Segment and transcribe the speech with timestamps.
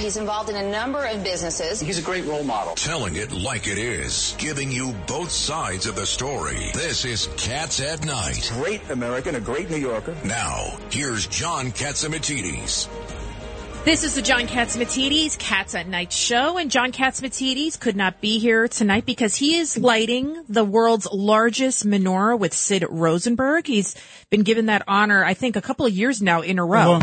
[0.00, 1.78] He's involved in a number of businesses.
[1.78, 2.74] He's a great role model.
[2.74, 6.70] Telling it like it is, giving you both sides of the story.
[6.72, 8.50] This is Cats at Night.
[8.54, 10.16] Great American, a great New Yorker.
[10.24, 12.88] Now, here's John Catsimatidis.
[13.84, 18.38] This is the John Catsimatidis Cats at Night show, and John Catsimatidis could not be
[18.38, 23.66] here tonight because he is lighting the world's largest menorah with Sid Rosenberg.
[23.66, 23.94] He's
[24.30, 27.00] been given that honor, I think, a couple of years now in a row.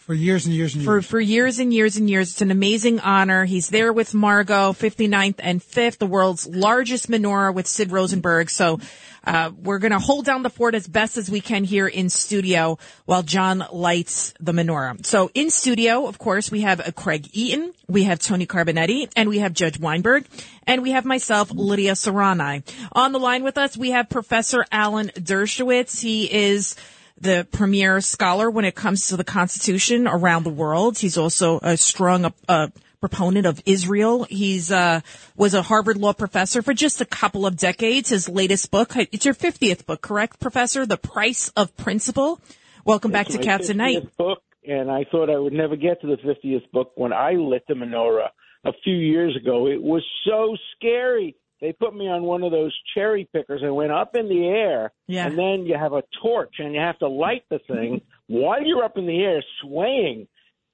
[0.00, 0.84] For years and years and years.
[0.84, 2.32] for for years and years and years.
[2.32, 3.44] It's an amazing honor.
[3.44, 8.48] He's there with Margot, 59th and 5th, the world's largest menorah with Sid Rosenberg.
[8.48, 8.80] So
[9.26, 12.08] uh, we're going to hold down the fort as best as we can here in
[12.08, 15.04] studio while John lights the menorah.
[15.04, 19.38] So in studio, of course, we have Craig Eaton, we have Tony Carbonetti, and we
[19.38, 20.24] have Judge Weinberg,
[20.66, 22.62] and we have myself, Lydia Serrani.
[22.92, 26.00] On the line with us, we have Professor Alan Dershowitz.
[26.00, 26.76] He is
[27.20, 30.98] the premier scholar when it comes to the Constitution around the world.
[30.98, 32.68] He's also a strong uh,
[33.00, 34.24] proponent of Israel.
[34.24, 35.00] He's uh,
[35.36, 38.10] was a Harvard law professor for just a couple of decades.
[38.10, 40.84] His latest book, it's your 50th book, correct, Professor?
[40.84, 42.40] The Price of Principle.
[42.84, 44.16] Welcome back It's to Cats at Night.
[44.16, 47.64] Book, and I thought I would never get to the 50th book when I lit
[47.66, 48.28] the menorah
[48.66, 49.66] a few years ago.
[49.68, 51.36] It was so scary.
[51.60, 54.92] They put me on one of those cherry pickers and went up in the air,
[55.06, 55.26] Yeah.
[55.26, 58.84] and then you have a torch and you have to light the thing while you're
[58.84, 60.28] up in the air swaying.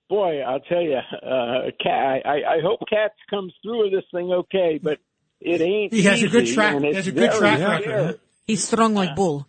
[0.08, 4.30] Boy, I'll tell you, uh, Cat, I, I hope Cats comes through with this thing
[4.32, 4.98] okay, but
[5.40, 5.92] it ain't.
[5.92, 8.20] He has a good easy, track- he has a good track record?
[8.46, 9.48] He's strong like bull.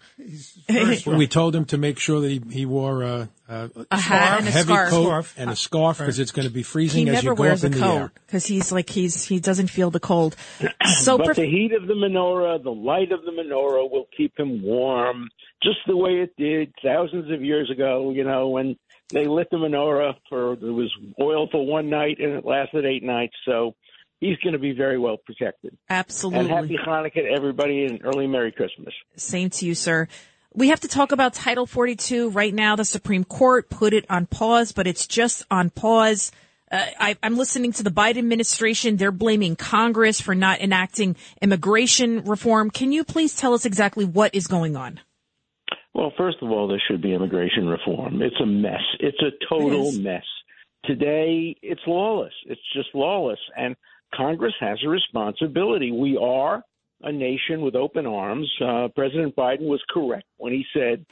[0.70, 1.02] Very.
[1.06, 4.48] We told him to make sure that he, he wore a, a, A hat and
[4.48, 4.90] a heavy scarf.
[4.92, 5.36] coat Scarf.
[5.38, 7.64] and a scarf because it's going to be He freezing as never you go wears
[7.66, 8.12] up a in the coat air.
[8.28, 10.36] because he's like he's he doesn't feel the cold.
[11.00, 14.38] So but prof- the heat of the menorah, the light of the menorah will keep
[14.40, 15.28] him warm,
[15.64, 18.12] just the way it did thousands of years ago.
[18.12, 18.78] You know, when
[19.12, 23.04] they lit the menorah for it was oil for one night and it lasted eight
[23.04, 23.34] nights.
[23.46, 23.74] So
[24.20, 25.78] he's going to be very well protected.
[25.90, 26.42] absolutely.
[26.42, 28.94] And happy Hanukkah to everybody and early Merry Christmas.
[29.16, 30.08] Same to you, sir.
[30.56, 32.76] We have to talk about Title 42 right now.
[32.76, 36.32] The Supreme Court put it on pause, but it's just on pause.
[36.72, 38.98] Uh, I, I'm listening to the Biden administration.
[38.98, 42.70] They're blaming Congress for not enacting immigration reform.
[42.70, 45.00] Can you please tell us exactly what is going on?
[45.94, 48.22] Well, first of all, there should be immigration reform.
[48.22, 48.82] It's a mess.
[49.00, 50.24] It's a total It mess.
[50.86, 52.34] Today, it's lawless.
[52.46, 53.40] It's just lawless.
[53.56, 53.76] And
[54.16, 55.92] Congress has a responsibility.
[55.92, 56.64] We are
[57.02, 58.50] a nation with open arms.
[58.62, 61.06] Uh, President Biden was correct when he said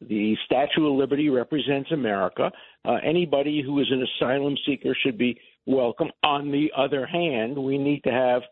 [0.00, 2.50] the Statue of Liberty represents America.
[2.84, 6.10] Uh, anybody who is an asylum seeker should be welcome.
[6.22, 8.42] On the other hand, we need to have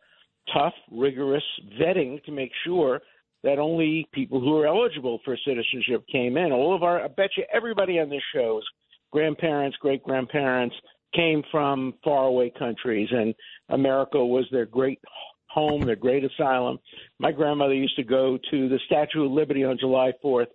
[0.53, 1.45] tough, rigorous
[1.81, 3.01] vetting to make sure
[3.43, 6.51] that only people who are eligible for citizenship came in.
[6.51, 8.65] All of our, I bet you everybody on this show's
[9.13, 10.75] grandparents, great grandparents
[11.15, 13.35] came from faraway countries, and
[13.69, 15.01] America was their great
[15.49, 16.79] home, their great asylum.
[17.19, 20.47] My grandmother used to go to the Statue of Liberty on July 4th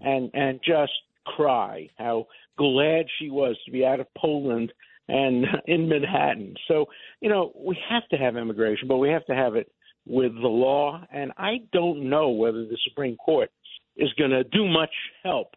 [0.00, 0.92] and and just
[1.24, 4.72] cry how glad she was to be out of Poland
[5.08, 6.54] and in Manhattan.
[6.68, 6.86] So,
[7.20, 9.70] you know, we have to have immigration, but we have to have it
[10.06, 11.04] with the law.
[11.12, 13.50] And I don't know whether the Supreme Court
[13.96, 14.90] is going to do much
[15.22, 15.48] help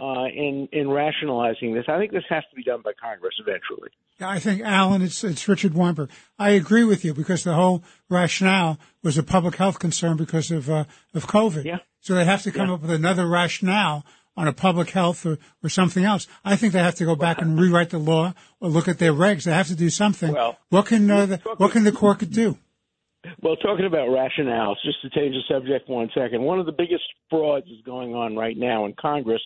[0.00, 1.84] uh, in in rationalizing this.
[1.88, 3.90] I think this has to be done by Congress eventually.
[4.20, 6.10] I think, Alan, it's, it's Richard Weinberg.
[6.40, 10.68] I agree with you because the whole rationale was a public health concern because of,
[10.68, 11.64] uh, of COVID.
[11.64, 11.78] Yeah.
[12.00, 12.74] So they have to come Yeah.
[12.74, 14.04] up with another rationale
[14.36, 16.26] on a public health or, or something else.
[16.44, 19.12] I think they have to go back and rewrite the law or look at their
[19.12, 19.44] regs.
[19.44, 20.32] They have to do something.
[20.32, 22.58] Well, what can, uh, the, what can the court do?
[23.40, 27.04] Well, talking about rationales, just to change the subject one second, one of the biggest
[27.30, 29.42] frauds is going on right now in Congress.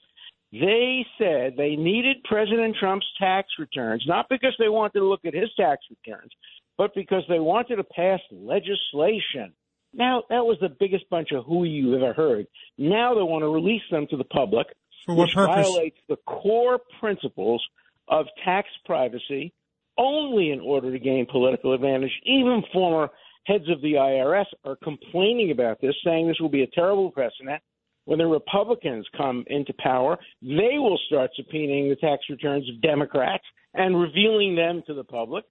[0.52, 5.32] They said they needed President Trump's tax returns, not because they wanted to look at
[5.34, 6.30] his tax returns,
[6.76, 9.54] but because they wanted to pass legislation.
[9.94, 12.46] Now, that was the biggest bunch of hooey you ever heard.
[12.76, 14.66] Now they want to release them to the public,
[15.06, 15.66] For what which purpose?
[15.68, 17.62] violates the core principles
[18.08, 19.52] of tax privacy
[19.98, 22.12] only in order to gain political advantage.
[22.24, 23.10] Even former
[23.46, 27.62] heads of the IRS are complaining about this, saying this will be a terrible precedent.
[28.04, 33.44] When the Republicans come into power, they will start subpoenaing the tax returns of Democrats
[33.74, 35.44] and revealing them to the public.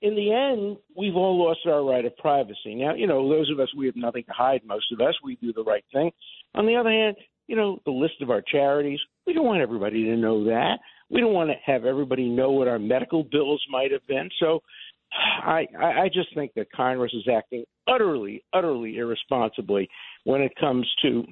[0.00, 2.74] In the end, we've all lost our right of privacy.
[2.74, 5.14] Now, you know, those of us, we have nothing to hide, most of us.
[5.24, 6.10] We do the right thing.
[6.54, 7.16] On the other hand,
[7.48, 10.78] you know, the list of our charities, we don't want everybody to know that.
[11.10, 14.28] We don't want to have everybody know what our medical bills might have been.
[14.38, 14.60] So
[15.12, 19.88] I, I just think that Congress is acting utterly, utterly irresponsibly
[20.24, 21.24] when it comes to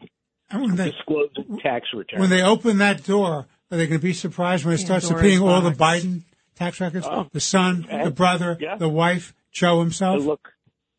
[0.53, 2.21] when they, disclosing tax returns.
[2.21, 5.25] when they open that door, are they going to be surprised when they start Pandora's
[5.33, 5.71] subpoenaing all the.
[5.73, 6.23] Biden
[6.55, 7.07] tax records?
[7.09, 7.29] Oh.
[7.33, 8.77] the son, And- the brother, yeah.
[8.77, 10.23] the wife, Joe himself.
[10.25, 10.49] look,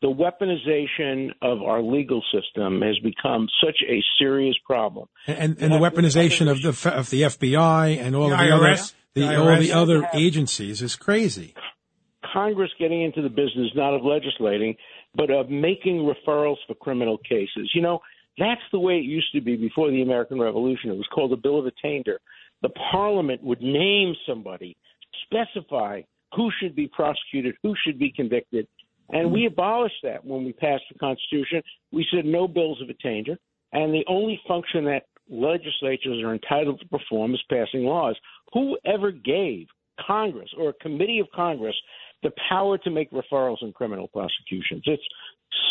[0.01, 5.07] the weaponization of our legal system has become such a serious problem.
[5.25, 8.65] And and the weaponization of the of the FBI and all The of the other
[8.65, 8.94] IRS.
[9.13, 9.75] the, The all the IRS.
[9.75, 11.55] other agencies is crazy.
[12.33, 14.75] Congress getting into the business not of legislating,
[15.15, 17.71] but of making referrals for criminal cases.
[17.73, 17.99] You know,
[18.37, 20.91] that's the way it used to be before the American Revolution.
[20.91, 22.19] It was called a Bill of Attainder.
[22.61, 24.75] The Parliament would name somebody,
[25.23, 26.01] specify
[26.35, 28.67] who should be prosecuted, who should be convicted.
[29.09, 31.61] And we abolished that when we passed the Constitution.
[31.91, 33.37] We said no bills of attainder.
[33.73, 38.15] And the only function that legislatures are entitled to perform is passing laws.
[38.53, 39.67] Who ever gave
[40.05, 41.75] Congress or a committee of Congress
[42.23, 44.83] the power to make referrals in criminal prosecutions?
[44.85, 45.03] It's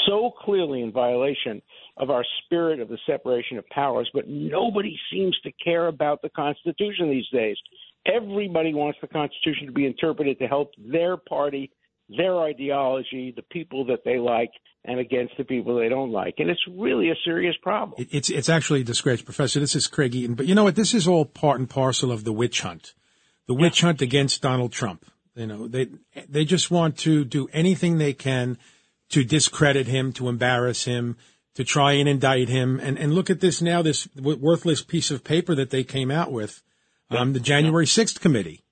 [0.06, 1.60] so clearly in violation
[1.96, 6.30] of our spirit of the separation of powers, but nobody seems to care about the
[6.30, 7.56] Constitution these days.
[8.06, 11.70] Everybody wants the Constitution to be interpreted to help their party,
[12.08, 14.50] their ideology, the people that they like,
[14.84, 16.34] and against the people they don't like.
[16.38, 18.06] And it's really a serious problem.
[18.10, 19.58] It's it's actually a disgrace, Professor.
[19.58, 20.76] This is Craig Eaton, but you know what?
[20.76, 22.94] This is all part and parcel of the witch hunt,
[23.48, 25.04] the witch hunt against Donald Trump.
[25.36, 25.88] You know, they
[26.28, 28.58] they just want to do anything they can
[29.10, 31.16] to discredit him, to embarrass him,
[31.54, 32.80] to try and indict him.
[32.80, 36.32] And and look at this now, this worthless piece of paper that they came out
[36.32, 36.62] with,
[37.10, 38.64] um, the January sixth committee.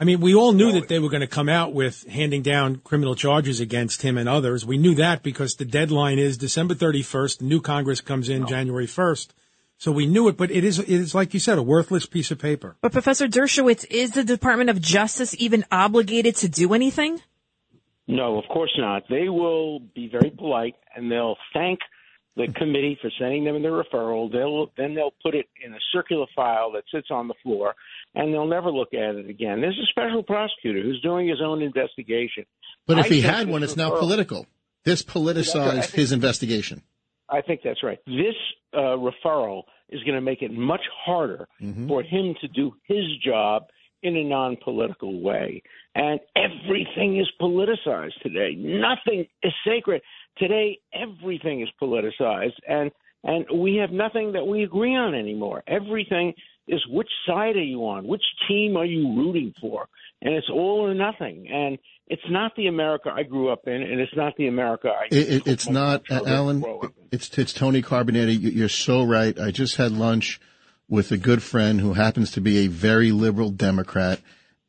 [0.00, 2.76] I mean, we all knew that they were going to come out with handing down
[2.76, 4.64] criminal charges against him and others.
[4.64, 7.38] We knew that because the deadline is December 31st.
[7.38, 9.30] The new Congress comes in January 1st.
[9.78, 12.30] So we knew it, but it is, it is like you said, a worthless piece
[12.30, 12.76] of paper.
[12.80, 17.20] But Professor Dershowitz, is the Department of Justice even obligated to do anything?
[18.08, 19.04] No, of course not.
[19.08, 21.78] They will be very polite and they'll thank
[22.38, 24.30] the committee for sending them the referral.
[24.32, 27.74] They'll then they'll put it in a circular file that sits on the floor,
[28.14, 29.60] and they'll never look at it again.
[29.60, 32.46] There's a special prosecutor who's doing his own investigation.
[32.86, 34.46] But if I he had one, it's now political.
[34.84, 36.82] This politicized his investigation.
[37.30, 37.98] I think that's right.
[38.06, 38.34] This
[38.74, 41.48] uh, referral is going to make it much harder
[41.86, 43.64] for him to do his job
[44.02, 45.62] in a non-political way.
[45.94, 48.54] And everything is politicized today.
[48.56, 50.02] Nothing is sacred.
[50.36, 52.90] Today, everything is politicized, and
[53.24, 55.64] and we have nothing that we agree on anymore.
[55.66, 56.32] Everything
[56.68, 58.06] is which side are you on?
[58.06, 59.88] Which team are you rooting for?
[60.22, 61.48] And it's all or nothing.
[61.50, 61.78] And
[62.10, 65.06] it's not the America I grew up in, and it's not the America I.
[65.10, 66.60] It, it, it's not, Alan.
[66.60, 66.90] grow up in.
[67.12, 68.38] It's it's Tony Carbonetti.
[68.40, 69.38] You- You're so right.
[69.38, 70.40] I just had lunch
[70.88, 74.20] with a good friend who happens to be a very liberal Democrat,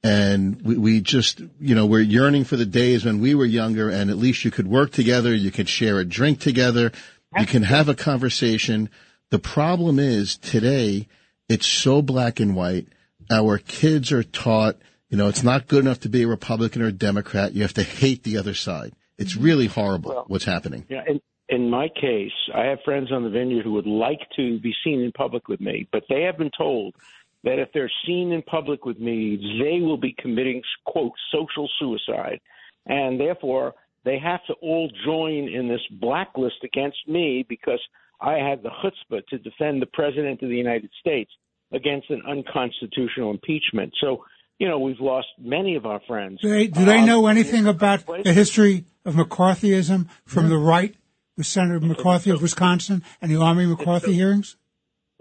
[0.03, 3.89] and we, we just, you know, we're yearning for the days when we were younger,
[3.89, 6.91] and at least you could work together, you could share a drink together,
[7.37, 8.89] you can have a conversation.
[9.29, 11.07] The problem is today,
[11.47, 12.87] it's so black and white.
[13.31, 14.77] Our kids are taught,
[15.09, 17.53] you know, it's not good enough to be a Republican or a Democrat.
[17.53, 18.93] You have to hate the other side.
[19.17, 20.85] It's really horrible what's happening.
[20.89, 21.19] Yeah, in,
[21.49, 25.01] in my case, I have friends on the vineyard who would like to be seen
[25.01, 26.95] in public with me, but they have been told
[27.43, 32.39] that if they're seen in public with me, they will be committing, quote, social suicide.
[32.85, 33.73] And therefore,
[34.05, 37.81] they have to all join in this blacklist against me because
[38.21, 41.31] I had the chutzpah to defend the President of the United States
[41.71, 43.93] against an unconstitutional impeachment.
[44.01, 44.23] So,
[44.59, 46.41] you know, we've lost many of our friends.
[46.41, 50.95] Do they, do they Uh, know anything about the history of McCarthyism from the right,
[51.37, 54.57] the Senator McCarthy of Wisconsin and the Army McCarthy hearings?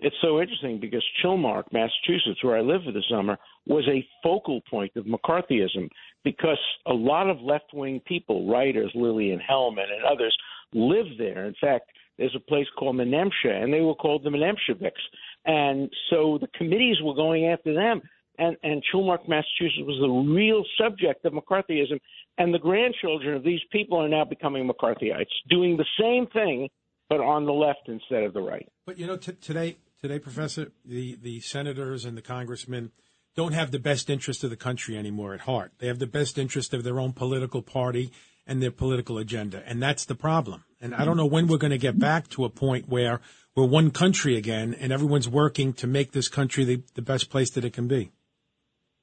[0.01, 3.37] It's so interesting because Chilmark, Massachusetts, where I live for the summer,
[3.67, 5.89] was a focal point of McCarthyism
[6.25, 10.37] because a lot of left wing people, writers, Lillian Hellman and others,
[10.73, 11.47] live there.
[11.47, 15.03] In fact, there's a place called Menemsha, and they were called the Menemsheviks.
[15.45, 18.03] And so the committees were going after them.
[18.39, 21.99] And, and Chilmark, Massachusetts was the real subject of McCarthyism.
[22.39, 26.69] And the grandchildren of these people are now becoming McCarthyites, doing the same thing,
[27.09, 28.69] but on the left instead of the right.
[28.87, 32.93] But you know, t- today, today, Professor, the the senators and the congressmen
[33.35, 35.73] don't have the best interest of the country anymore at heart.
[35.79, 38.13] They have the best interest of their own political party
[38.47, 40.65] and their political agenda, and that's the problem.
[40.81, 43.21] And I don't know when we're going to get back to a point where
[43.55, 47.51] we're one country again, and everyone's working to make this country the, the best place
[47.51, 48.13] that it can be.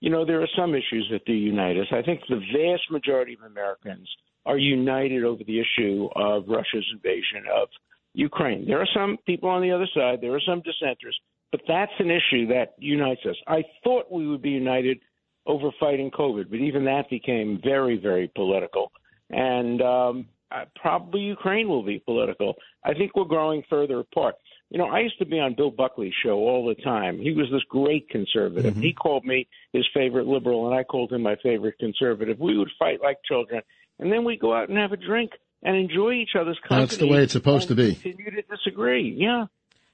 [0.06, 1.88] You know, there are some issues that do unite us.
[1.92, 4.08] I think the vast majority of Americans
[4.46, 7.70] are united over the issue of Russia's invasion of
[8.14, 8.68] Ukraine.
[8.68, 11.20] There are some people on the other side, there are some dissenters,
[11.52, 13.36] but that's an issue that unites us.
[13.48, 15.00] I thought we would be united
[15.48, 18.92] over fighting COVID, but even that became very, very political.
[19.32, 22.54] And um, uh, probably Ukraine will be political.
[22.84, 24.36] I think we're growing further apart.
[24.70, 27.20] You know, I used to be on Bill Buckley's show all the time.
[27.20, 28.74] He was this great conservative.
[28.74, 28.82] Mm-hmm.
[28.82, 32.40] He called me his favorite liberal, and I called him my favorite conservative.
[32.40, 33.62] We would fight like children,
[34.00, 35.32] and then we'd go out and have a drink
[35.62, 36.82] and enjoy each other's company.
[36.82, 37.96] That's the way it's supposed to be.
[37.96, 39.16] Continue to disagree.
[39.18, 39.46] Yeah.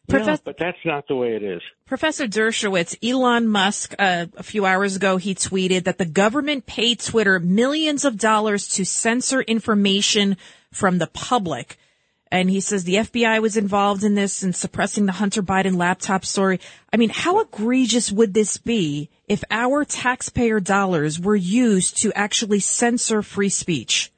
[0.07, 1.61] Profess- yeah, but that's not the way it is.
[1.85, 6.99] Professor Dershowitz, Elon Musk, uh, a few hours ago, he tweeted that the government paid
[6.99, 10.37] Twitter millions of dollars to censor information
[10.71, 11.77] from the public.
[12.31, 16.25] And he says the FBI was involved in this and suppressing the Hunter Biden laptop
[16.25, 16.61] story.
[16.93, 22.61] I mean, how egregious would this be if our taxpayer dollars were used to actually
[22.61, 24.11] censor free speech?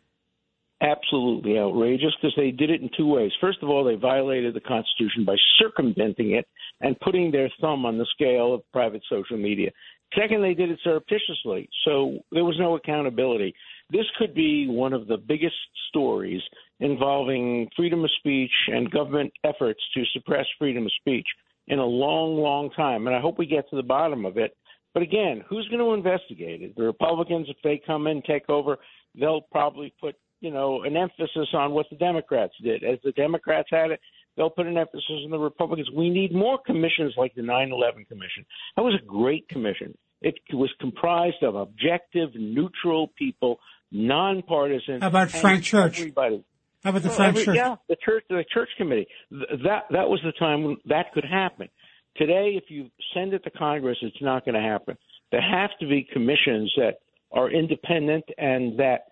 [0.84, 3.32] absolutely outrageous because they did it in two ways.
[3.40, 6.46] First of all, they violated the Constitution by circumventing it
[6.82, 9.72] and putting their thumb on the scale of private social media.
[10.20, 13.54] Second, they did it surreptitiously, so there was no accountability.
[13.90, 15.56] This could be one of the biggest
[15.90, 16.42] stories
[16.80, 21.28] involving freedom of speech and government efforts to suppress freedom of speech
[21.68, 23.08] in a long, long time.
[23.08, 24.56] And I hope we get to the bottom of it.
[24.94, 26.76] But again, who's going to investigate it?
[26.76, 28.78] The Republicans, if they come in, take over,
[29.16, 32.84] they'll probably put you know, an emphasis on what the Democrats did.
[32.84, 34.02] As the Democrats had it,
[34.36, 35.90] they'll put an emphasis on the Republicans.
[35.96, 38.46] We need more commissions like the 9/11 Commission.
[38.76, 39.98] That was a great commission.
[40.22, 43.60] It was comprised of objective, neutral people,
[43.92, 45.02] nonpartisan.
[45.02, 46.00] How about Frank Church?
[46.00, 46.44] Everybody.
[46.84, 47.56] How about the Well, Frank every- Church?
[47.56, 49.08] Yeah, the church, the church committee.
[49.30, 51.70] Th- That that was the time when that could happen.
[52.16, 54.98] Today, if you send it to Congress, it's not going to happen.
[55.32, 57.00] There have to be commissions that
[57.32, 59.06] are independent and that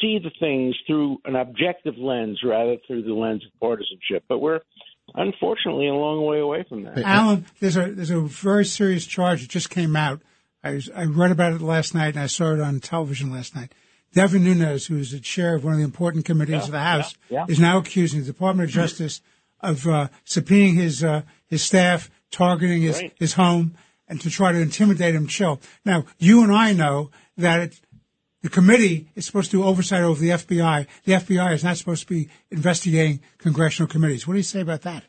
[0.00, 4.24] see the things through an objective lens rather through the lens of partisanship.
[4.28, 4.60] But we're
[5.14, 6.98] unfortunately a long way away from that.
[6.98, 10.20] Alan, there's a there's a very serious charge that just came out.
[10.62, 13.54] I was, I read about it last night and I saw it on television last
[13.54, 13.72] night.
[14.14, 17.14] Devin Nunes, who is the chair of one of the important committees of the House,
[17.28, 17.52] yeah, yeah.
[17.52, 19.20] is now accusing the Department of Justice
[19.60, 23.12] of uh, subpoenaing his uh, his staff, targeting his Right.
[23.18, 23.74] his home,
[24.08, 25.26] and to try to intimidate him.
[25.26, 25.60] Chill.
[25.84, 27.80] Now, you and I know that it,
[28.44, 30.86] the committee is supposed to do oversight over the FBI.
[31.04, 34.26] The FBI is not supposed to be investigating congressional committees.
[34.26, 35.04] What do you say about that?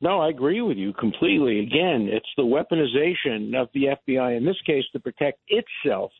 [0.00, 1.60] No, I agree with you completely.
[1.60, 6.10] Again, it's the weaponization of the FBI in this case to protect itself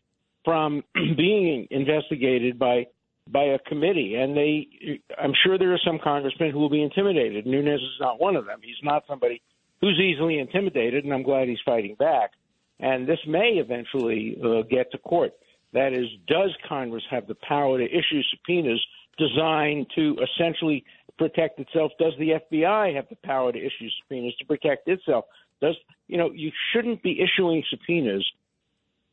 [0.45, 0.85] from
[1.16, 2.87] being investigated by
[3.28, 4.14] by a committee.
[4.14, 7.45] And they, I'm sure there are some congressmen who will be intimidated.
[7.45, 8.61] Nunes is not one of them.
[8.62, 9.42] He's not somebody
[9.81, 12.33] who's easily intimidated, and I'm glad he's fighting back.
[12.78, 15.33] And this may eventually uh, get to court.
[15.73, 18.85] That is, does Congress have the power to issue subpoenas
[19.19, 20.85] designed to essentially
[21.19, 21.93] protect itself?
[21.99, 25.25] Does the FBI have the power to issue subpoenas to protect itself?
[25.61, 25.76] Does
[26.09, 28.25] you know you shouldn't be issuing subpoenas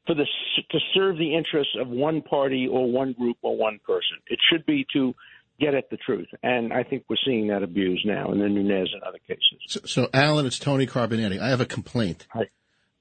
[0.09, 0.25] for the
[0.71, 4.17] to serve the interests of one party or one group or one person.
[4.27, 5.13] It should be to
[5.59, 8.89] get at the truth, and I think we're seeing that abused now in the Nunes
[8.91, 9.59] and other cases.
[9.67, 11.39] So, so Alan, it's Tony Carbonetti.
[11.39, 12.25] I have a complaint.
[12.31, 12.49] Hi.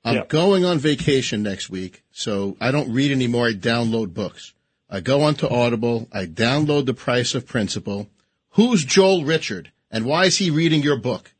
[0.05, 0.25] I'm Yeah.
[0.29, 3.49] going on vacation next week, so I don't read anymore.
[3.49, 4.55] I download books.
[4.89, 6.09] I go onto Audible.
[6.13, 8.09] I download The Price of Principle.
[8.53, 11.35] Who's Joel Richard, and why is he reading your book?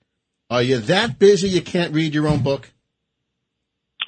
[0.51, 2.71] Are you that busy you can't read your own book?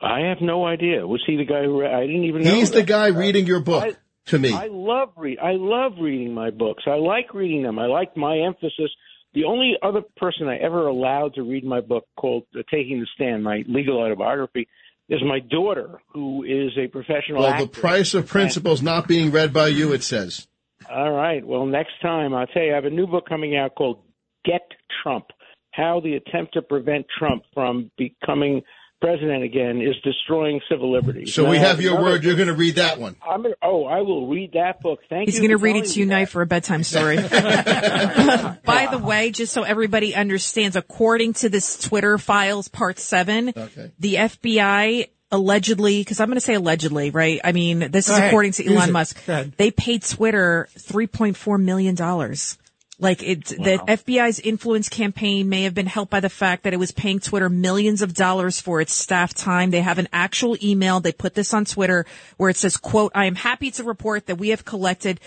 [0.03, 1.07] I have no idea.
[1.07, 1.81] Was he the guy who?
[1.81, 2.55] Re- I didn't even know.
[2.55, 4.53] He's the guy reading your book I- to me.
[4.53, 5.39] I love read.
[5.39, 6.85] I love reading my books.
[6.87, 7.79] I like reading them.
[7.79, 8.91] I like my emphasis.
[9.33, 13.07] The only other person I ever allowed to read my book, called uh, "Taking the
[13.15, 14.69] Stand," my legal autobiography,
[15.09, 17.67] is my daughter, who is a professional well, actor.
[17.67, 19.93] The Price of principles not being read by you.
[19.93, 20.49] It says.
[20.91, 21.47] All right.
[21.47, 22.73] Well, next time I'll tell you.
[22.73, 24.03] I have a new book coming out called
[24.45, 24.63] "Get
[25.03, 25.27] Trump:
[25.73, 28.63] How the Attempt to Prevent Trump from Becoming
[29.01, 32.23] President Again is Destroying Civil Liberties." So we have your word.
[32.25, 33.17] You're going to read that one.
[33.27, 35.01] I'm gonna, oh, I will read that book.
[35.09, 35.43] Thank He's you.
[35.43, 37.17] He's going to read it to you tonight for a bedtime story.
[37.21, 43.91] By the way, just so everybody understands, according to this Twitter files part seven, Okay.
[43.99, 47.41] the FBI allegedly, because I'm going to say allegedly, right?
[47.45, 48.29] I mean, this Go is ahead.
[48.31, 48.93] according to Elon.
[48.93, 49.25] Musk.
[49.57, 52.59] They paid Twitter 3.4 million dollars.
[53.01, 56.79] Like it's the FBI's influence campaign may have been helped by the fact that it
[56.79, 59.71] was paying Twitter millions of dollars for its staff time.
[59.71, 61.01] They have an actual email.
[61.01, 62.05] They put this on Twitter
[62.37, 65.19] where it says, quote, I am happy to report that we have collected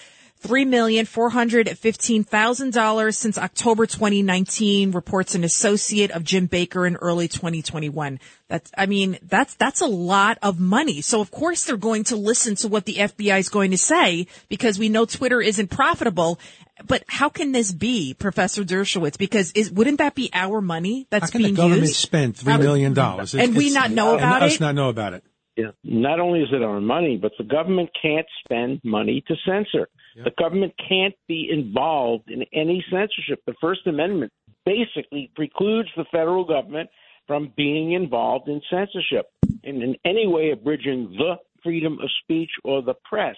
[0.43, 6.47] Three million four hundred fifteen thousand dollars since October 2019, reports an associate of Jim
[6.47, 8.19] Baker in early 2021.
[8.49, 10.99] That's, I mean, that's that's a lot of money.
[10.99, 14.27] So of course they're going to listen to what the FBI is going to say
[14.49, 16.41] because we know Twitter isn't profitable.
[16.85, 19.17] But how can this be, Professor Dershowitz?
[19.17, 21.95] Because is, wouldn't that be our money How that's can the being government used?
[21.95, 24.59] spend three million dollars And we not know about and us it?
[24.59, 25.23] not know about it?
[25.55, 25.71] Yeah.
[25.85, 29.87] Not only is it our money, but the government can't spend money to censor.
[30.15, 33.41] The government can't be involved in any censorship.
[33.45, 34.31] The First Amendment
[34.65, 36.89] basically precludes the federal government
[37.27, 39.27] from being involved in censorship
[39.63, 43.35] in, in any way abridging the freedom of speech or the press.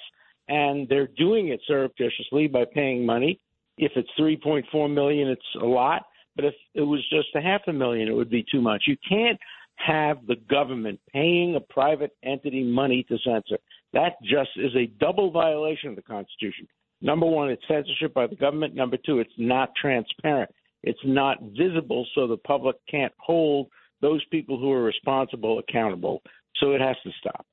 [0.47, 3.39] And they're doing it surreptitiously by paying money.
[3.77, 6.03] If it's 3.4 million, it's a lot.
[6.35, 8.83] But if it was just a half a million, it would be too much.
[8.87, 9.39] You can't
[9.75, 13.57] have the government paying a private entity money to censor.
[13.95, 16.67] That just is a double violation of the Constitution.
[17.01, 18.75] Number one, it's censorship by the government.
[18.75, 20.51] Number two, it's not transparent.
[20.83, 23.69] It's not visible, so the public can't hold
[24.01, 26.21] those people who are responsible accountable.
[26.57, 27.45] So it has to stop.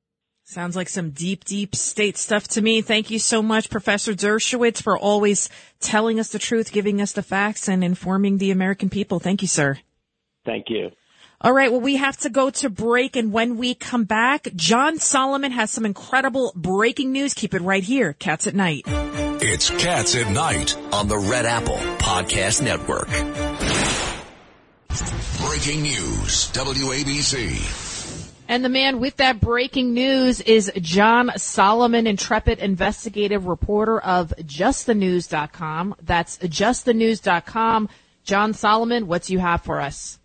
[0.43, 2.81] Sounds like some deep, deep state stuff to me.
[2.81, 7.23] Thank you so much, Professor Dershowitz, for always telling us the truth, giving us the
[7.23, 9.19] facts, and informing the American people.
[9.19, 9.79] Thank you, sir.
[10.45, 10.91] Thank you.
[11.43, 11.69] All right.
[11.69, 13.17] Well, we have to go to break.
[13.17, 17.33] And when we come back, John Solomon has some incredible breaking news.
[17.33, 18.13] Keep it right here.
[18.13, 18.83] Cats at Night.
[18.87, 23.09] It's Cats at Night on the Red Apple Podcast Network.
[25.45, 27.91] Breaking news, WABC.
[28.47, 35.95] And the man with that breaking news is John Solomon, intrepid investigative reporter of justthenews.com.
[36.01, 37.89] That's justthenews.com.
[38.23, 40.19] John Solomon, what do you have for us?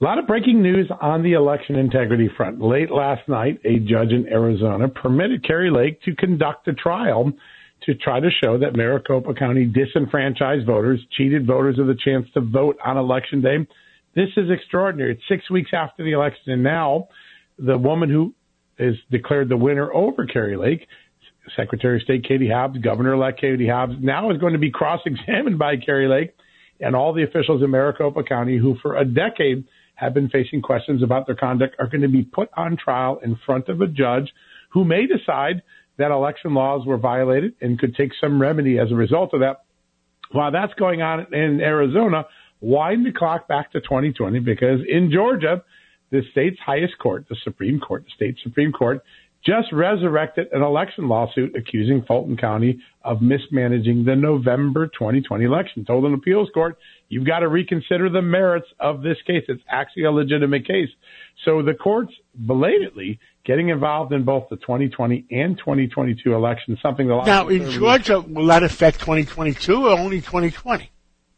[0.00, 2.60] A lot of breaking news on the election integrity front.
[2.60, 7.32] Late last night, a judge in Arizona permitted Kari Lake to conduct a trial
[7.82, 12.40] to try to show that Maricopa County disenfranchised voters, cheated voters of the chance to
[12.40, 13.66] vote on election day.
[14.14, 15.14] This is extraordinary.
[15.14, 17.08] It's six weeks after the election, and now
[17.58, 18.34] the woman who
[18.78, 20.86] is declared the winner over Kari Lake,
[21.56, 25.76] Secretary of State Katie Hobbs, Governor-elect Katie Hobbs, now is going to be cross-examined by
[25.76, 26.36] Kari Lake
[26.78, 29.64] and all the officials in Maricopa County who, for a decade,
[29.98, 33.36] have been facing questions about their conduct are going to be put on trial in
[33.44, 34.32] front of a judge
[34.70, 35.62] who may decide
[35.96, 39.64] that election laws were violated and could take some remedy as a result of that.
[40.30, 42.26] While that's going on in Arizona,
[42.60, 45.64] wind the clock back to 2020 because in Georgia,
[46.12, 49.02] the state's highest court, the Supreme Court, the state Supreme Court,
[49.44, 55.84] just resurrected an election lawsuit accusing Fulton County of mismanaging the November 2020 election.
[55.84, 56.76] Told an appeals court,
[57.08, 59.44] you've got to reconsider the merits of this case.
[59.48, 60.88] It's actually a legitimate case.
[61.44, 67.26] So the courts belatedly getting involved in both the 2020 and 2022 elections, something that
[67.26, 70.90] now in Georgia will that affect 2022 or only 2020?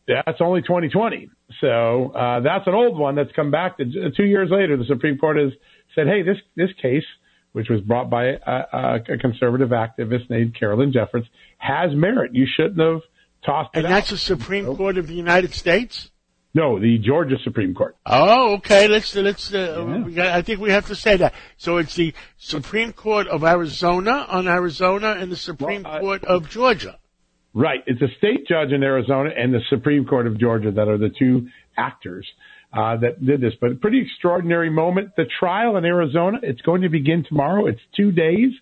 [0.08, 1.30] That's only 2020.
[1.60, 3.78] So uh, that's an old one that's come back.
[3.78, 5.52] To, two years later, the Supreme Court has
[5.94, 7.04] said, "Hey, this this case,
[7.52, 11.26] which was brought by a, a conservative activist named Carolyn Jeffords,
[11.58, 12.34] has merit.
[12.34, 13.02] You shouldn't have
[13.44, 14.76] tossed it." And that's the Supreme nope.
[14.76, 16.10] Court of the United States.
[16.52, 17.96] No, the Georgia Supreme Court.
[18.04, 18.88] Oh, okay.
[18.88, 19.54] Let's let's.
[19.54, 20.36] Uh, yeah.
[20.36, 21.32] I think we have to say that.
[21.56, 26.50] So it's the Supreme Court of Arizona on Arizona and the Supreme well, Court of
[26.50, 26.98] Georgia.
[27.54, 27.82] Right.
[27.86, 31.10] It's a state judge in Arizona and the Supreme Court of Georgia that are the
[31.16, 32.26] two actors
[32.72, 33.54] uh, that did this.
[33.60, 35.16] But a pretty extraordinary moment.
[35.16, 37.66] The trial in Arizona, it's going to begin tomorrow.
[37.66, 38.52] It's two days.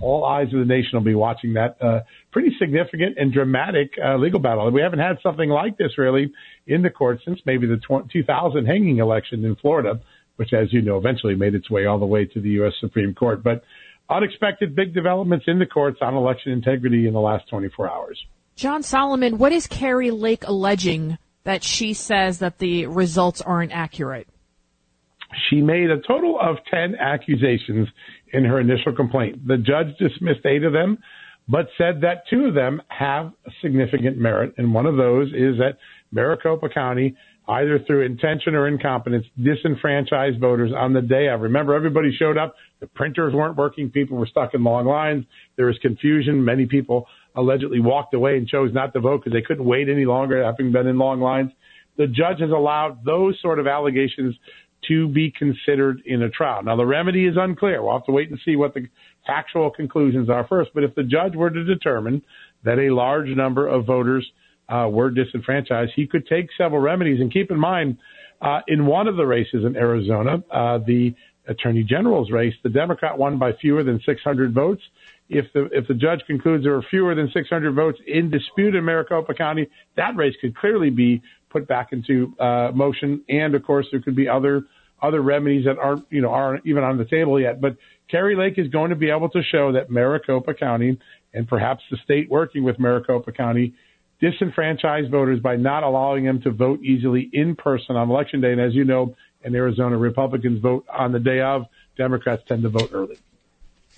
[0.00, 2.00] All eyes of the nation will be watching that uh,
[2.30, 4.70] pretty significant and dramatic uh, legal battle.
[4.70, 6.32] We haven't had something like this really
[6.66, 7.80] in the court since maybe the
[8.12, 10.00] 2000 hanging election in Florida,
[10.36, 12.74] which, as you know, eventually made its way all the way to the U.S.
[12.80, 13.42] Supreme Court.
[13.42, 13.64] But
[14.08, 18.24] unexpected big developments in the courts on election integrity in the last 24 hours.
[18.54, 24.28] John Solomon, what is Kari Lake alleging that she says that the results aren't accurate?
[25.48, 27.88] She made a total of 10 accusations
[28.34, 29.48] in her initial complaint.
[29.48, 30.98] The judge dismissed eight of them,
[31.48, 33.32] but said that two of them have
[33.62, 34.52] significant merit.
[34.58, 35.78] And one of those is that
[36.12, 37.16] Maricopa County,
[37.48, 41.40] either through intention or incompetence, disenfranchised voters on the day of.
[41.40, 42.56] Remember, everybody showed up.
[42.80, 43.88] The printers weren't working.
[43.88, 45.24] People were stuck in long lines.
[45.56, 46.44] There was confusion.
[46.44, 50.04] Many people allegedly walked away and chose not to vote because they couldn't wait any
[50.04, 51.50] longer having been in long lines.
[51.96, 54.36] The judge has allowed those sort of allegations
[54.86, 56.62] to be considered in a trial.
[56.62, 57.82] Now, the remedy is unclear.
[57.82, 58.88] We'll have to wait and see what the
[59.26, 60.70] factual conclusions are first.
[60.72, 62.22] But if the judge were to determine
[62.64, 64.30] that a large number of voters
[64.68, 67.20] uh, were disenfranchised, he could take several remedies.
[67.20, 67.98] And keep in mind,
[68.40, 71.14] uh, in one of the races in Arizona, uh, the
[71.48, 74.82] attorney general's race, the Democrat won by fewer than 600 votes
[75.28, 78.84] if the if the judge concludes there are fewer than 600 votes in dispute in
[78.84, 83.22] Maricopa County, that race could clearly be put back into uh, motion.
[83.28, 84.62] And of course, there could be other
[85.00, 87.60] other remedies that aren't you know aren't even on the table yet.
[87.60, 87.76] But
[88.10, 90.98] Kari Lake is going to be able to show that Maricopa County
[91.34, 93.74] and perhaps the state working with Maricopa County
[94.20, 98.50] disenfranchised voters by not allowing them to vote easily in person on election day.
[98.52, 99.14] And as you know,
[99.44, 101.66] in Arizona, Republicans vote on the day of.
[101.96, 103.18] Democrats tend to vote early.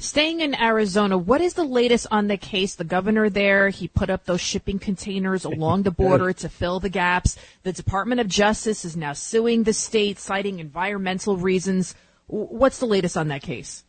[0.00, 2.74] Staying in Arizona, what is the latest on the case?
[2.74, 6.88] The governor there, he put up those shipping containers along the border to fill the
[6.88, 7.36] gaps.
[7.64, 11.94] The Department of Justice is now suing the state, citing environmental reasons.
[12.28, 13.84] What's the latest on that case?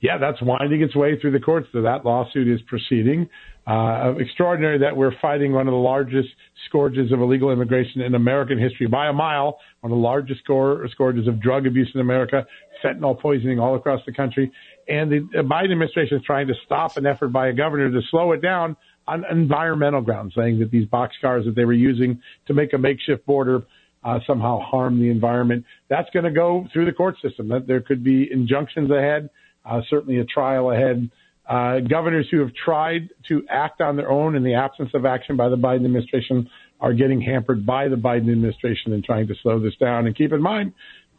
[0.00, 1.68] Yeah, that's winding its way through the courts.
[1.72, 3.28] So that lawsuit is proceeding.
[3.66, 6.30] Uh, extraordinary that we're fighting one of the largest
[6.66, 11.28] scourges of illegal immigration in American history by a mile, one of the largest scourges
[11.28, 12.46] of drug abuse in America,
[12.82, 14.50] fentanyl poisoning all across the country.
[14.88, 18.32] And the Biden administration is trying to stop an effort by a governor to slow
[18.32, 22.72] it down on environmental grounds, saying that these boxcars that they were using to make
[22.72, 23.62] a makeshift border
[24.04, 25.64] uh, somehow harm the environment.
[25.88, 27.48] That's going to go through the court system.
[27.48, 29.30] That there could be injunctions ahead,
[29.64, 31.10] uh, certainly a trial ahead.
[31.48, 35.36] Uh, governors who have tried to act on their own in the absence of action
[35.36, 36.48] by the Biden administration
[36.80, 40.06] are getting hampered by the Biden administration in trying to slow this down.
[40.06, 40.72] And keep in mind,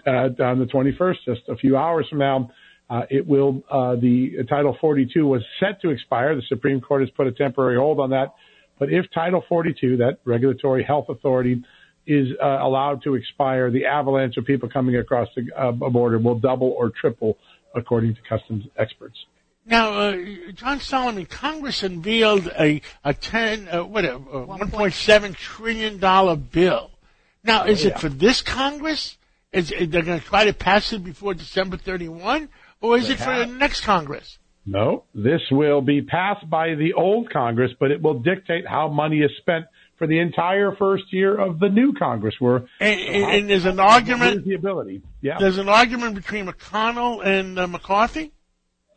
[0.06, 2.52] uh, on the 21st, just a few hours from now,
[2.89, 6.36] uh, it will, uh, the Title 42 was set to expire.
[6.36, 8.34] The Supreme Court has put a temporary hold on that.
[8.80, 11.63] But if Title 42, that regulatory health authority,
[12.06, 16.38] is uh, allowed to expire, the avalanche of people coming across the uh, border will
[16.38, 17.38] double or triple,
[17.76, 19.17] according to customs experts.
[19.65, 20.17] Now, uh,
[20.54, 26.00] John Solomon, Congress unveiled a a ten uh, what a, a one point seven trillion
[26.00, 26.91] dollar bill.
[27.43, 27.96] Now, is oh, yeah.
[27.96, 29.17] it for this Congress?
[29.54, 32.50] Is they're going to try to pass it before December thirty one?
[32.84, 34.38] Or is it for the next Congress?
[34.65, 39.19] No, this will be passed by the old Congress, but it will dictate how money
[39.19, 39.65] is spent
[39.98, 42.36] for the entire first year of the new Congress.
[42.39, 44.46] Where and, and, and there's an argument.
[44.46, 45.38] The ability, yeah.
[45.39, 48.34] There's an argument between McConnell and uh, McCarthy.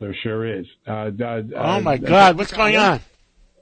[0.01, 0.65] There sure is.
[0.85, 2.99] Uh, uh, oh my God, what's going on?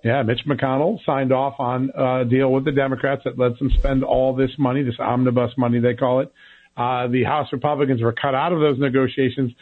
[0.03, 4.03] Yeah, Mitch McConnell signed off on a deal with the Democrats that lets them spend
[4.03, 6.31] all this money, this omnibus money they call it.
[6.77, 9.53] Uh, the House Republicans were cut out of those negotiations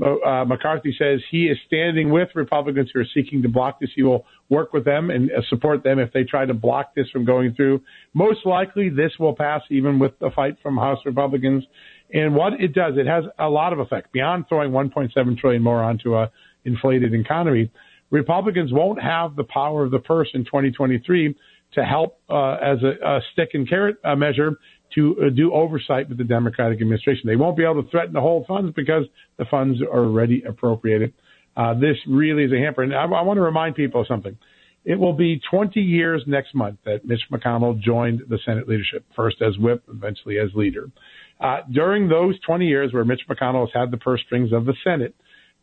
[0.00, 3.90] uh, McCarthy says he is standing with Republicans who are seeking to block this.
[3.94, 7.08] He will work with them and uh, support them if they try to block this
[7.10, 7.82] from going through.
[8.14, 11.64] Most likely, this will pass even with the fight from House Republicans.
[12.12, 15.82] And what it does, it has a lot of effect beyond throwing 1.7 trillion more
[15.82, 16.30] onto a
[16.64, 17.70] inflated economy.
[18.10, 21.34] Republicans won't have the power of the purse in 2023
[21.74, 24.56] to help uh, as a, a stick and carrot uh, measure
[24.94, 27.22] to uh, do oversight with the Democratic administration.
[27.26, 29.04] They won't be able to threaten to hold funds because
[29.38, 31.14] the funds are already appropriated.
[31.56, 32.82] Uh, this really is a hamper.
[32.82, 34.36] And I, I want to remind people of something.
[34.84, 39.42] It will be 20 years next month that Mitch McConnell joined the Senate leadership, first
[39.42, 40.90] as whip, eventually as leader.
[41.38, 44.74] Uh, during those 20 years where Mitch McConnell has had the purse strings of the
[44.82, 45.14] Senate,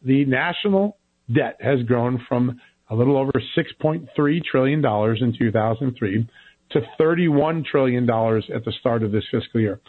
[0.03, 0.97] the national
[1.33, 6.27] debt has grown from a little over $6.3 trillion in 2003
[6.71, 9.79] to $31 trillion at the start of this fiscal year.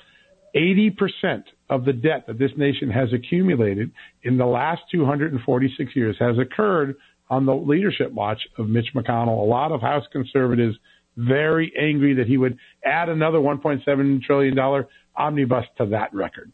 [0.55, 3.91] 80% of the debt that this nation has accumulated
[4.23, 6.97] in the last 246 years has occurred
[7.31, 9.43] on the leadership watch of Mitch McConnell.
[9.43, 10.77] A lot of House conservatives
[11.17, 14.85] very angry that he would add another $1.7 trillion
[15.17, 16.53] omnibus to that record.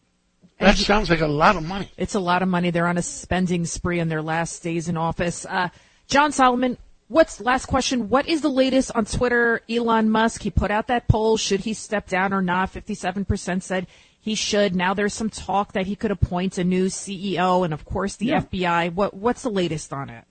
[0.59, 1.91] That sounds like a lot of money.
[1.97, 2.71] It's a lot of money.
[2.71, 5.45] They're on a spending spree in their last days in office.
[5.45, 5.69] Uh,
[6.07, 6.77] John Solomon,
[7.07, 8.09] What's last question?
[8.09, 9.61] What is the latest on Twitter?
[9.69, 11.37] Elon Musk, he put out that poll.
[11.37, 12.73] Should he step down or not?
[12.73, 13.85] 57% said
[14.19, 14.75] he should.
[14.75, 18.27] Now there's some talk that he could appoint a new CEO and of course the
[18.27, 18.41] yeah.
[18.41, 18.93] FBI.
[18.93, 20.25] What, what's the latest on it?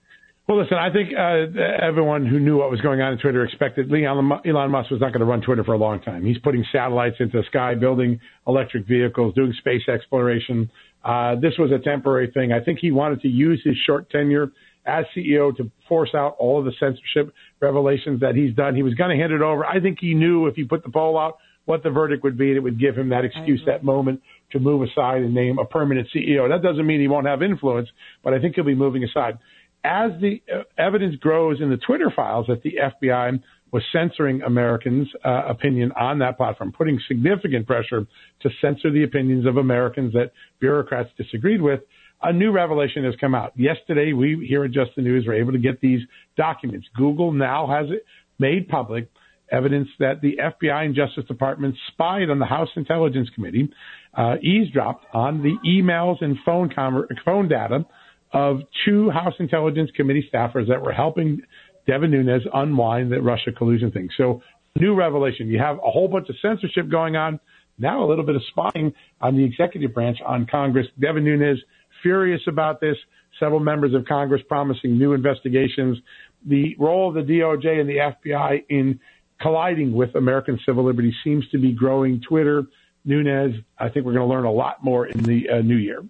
[0.47, 3.91] Well, listen, I think uh, everyone who knew what was going on in Twitter expected
[3.91, 6.23] Elon Musk was not going to run Twitter for a long time.
[6.23, 10.69] He's putting satellites into the sky, building electric vehicles, doing space exploration.
[11.03, 12.51] Uh, this was a temporary thing.
[12.51, 14.51] I think he wanted to use his short tenure
[14.85, 18.75] as CEO to force out all of the censorship revelations that he's done.
[18.75, 19.65] He was going to hand it over.
[19.65, 22.49] I think he knew if he put the poll out what the verdict would be,
[22.49, 24.21] and it would give him that excuse, that moment
[24.51, 26.47] to move aside and name a permanent CEO.
[26.47, 27.89] That doesn't mean he won't have influence,
[28.23, 29.39] but I think he'll be moving aside.
[29.83, 33.39] As the uh, evidence grows in the Twitter files that the FBI
[33.71, 38.05] was censoring Americans' uh, opinion on that platform, putting significant pressure
[38.41, 41.81] to censor the opinions of Americans that bureaucrats disagreed with,
[42.21, 43.53] a new revelation has come out.
[43.55, 46.01] Yesterday, we here at Just the News were able to get these
[46.37, 46.87] documents.
[46.95, 48.05] Google now has it
[48.39, 49.09] made public
[49.51, 53.69] evidence that the FBI and Justice Department spied on the House Intelligence Committee,
[54.15, 57.85] uh, eavesdropped on the emails and phone com- phone data
[58.33, 61.41] of two House Intelligence Committee staffers that were helping
[61.87, 64.09] Devin Nunes unwind the Russia collusion thing.
[64.17, 64.41] So,
[64.77, 65.47] new revelation.
[65.47, 67.39] You have a whole bunch of censorship going on.
[67.77, 70.87] Now, a little bit of spying on the executive branch on Congress.
[70.99, 71.59] Devin Nunes
[72.05, 72.95] furious about this.
[73.39, 75.97] Several members of Congress promising new investigations.
[76.45, 78.99] The role of the DOJ and the FBI in
[79.41, 82.21] colliding with American civil liberties seems to be growing.
[82.21, 82.63] Twitter,
[83.05, 86.03] Nunes, I think we're going to learn a lot more in the uh, new year.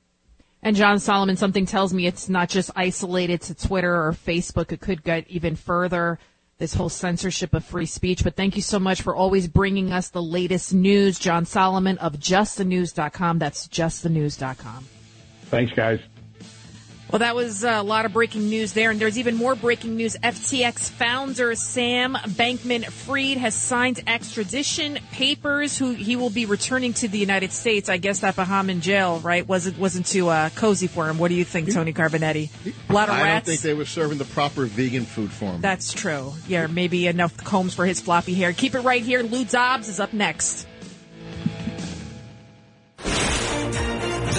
[0.62, 4.72] And John Solomon, something tells me it's not just isolated to Twitter or Facebook.
[4.74, 6.20] It could get even further,
[6.58, 8.24] this whole censorship of free speech.
[8.24, 11.20] But thank you so much for always bringing us the latest news.
[11.20, 13.40] John Solomon of justthenews.com.
[13.40, 14.88] That's justthenews.com.
[15.50, 16.00] Thanks, guys.
[17.12, 20.18] Well, that was a lot of breaking news there, and there's even more breaking news.
[20.18, 25.78] FTX founder Sam Bankman-Fried has signed extradition papers.
[25.78, 27.90] Who he will be returning to the United States.
[27.90, 29.48] I guess that Bahamian jail, right?
[29.48, 31.20] Wasn't wasn't too uh, cozy for him.
[31.20, 32.50] What do you think, Tony Carbonetti?
[32.90, 33.24] A lot of rats.
[33.24, 35.62] I don't think they were serving the proper vegan food for him.
[35.62, 36.34] That's true.
[36.48, 38.52] Yeah, maybe enough combs for his floppy hair.
[38.52, 39.22] Keep it right here.
[39.22, 40.68] Lou Dobbs is up next.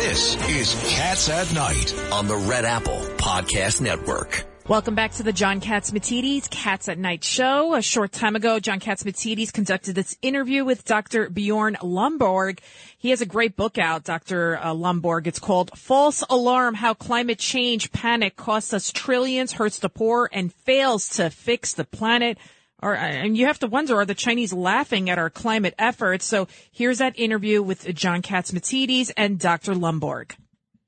[0.07, 4.45] This is Cats at Night on the Red Apple Podcast Network.
[4.69, 7.75] Welcome back to the John Catsimatidis Cats at Night show.
[7.75, 11.29] A short time ago, John Catsimatidis conducted this interview with Dr.
[11.29, 12.61] Bjorn Lomborg.
[12.97, 14.57] He has a great book out, Dr.
[14.59, 15.27] uh, Lomborg.
[15.27, 20.55] It's called False Alarm, How Climate Change Panic Costs Us Trillions, Hurts the Poor, and
[20.55, 22.39] Fails to Fix the Planet.
[22.87, 26.25] Or, and you have to wonder, are the Chinese laughing at our climate efforts?
[26.25, 29.75] So here's that interview with John Catsimatidis and Dr.
[29.75, 30.37] Lomborg.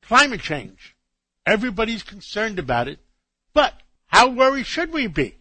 [0.02, 0.94] Climate change.
[1.44, 3.00] Everybody's concerned about it.
[3.52, 3.74] But
[4.06, 5.38] how worried should we be?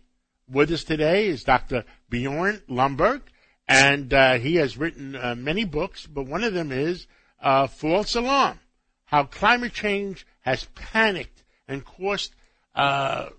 [0.50, 1.86] With us today is Dr.
[2.10, 3.22] Bjorn Lomborg,
[3.68, 7.06] and uh, he has written uh, many books, but one of them is
[7.40, 8.60] uh, False Alarm,
[9.06, 12.34] How Climate Change Has Panicked and Cost
[12.74, 13.30] uh,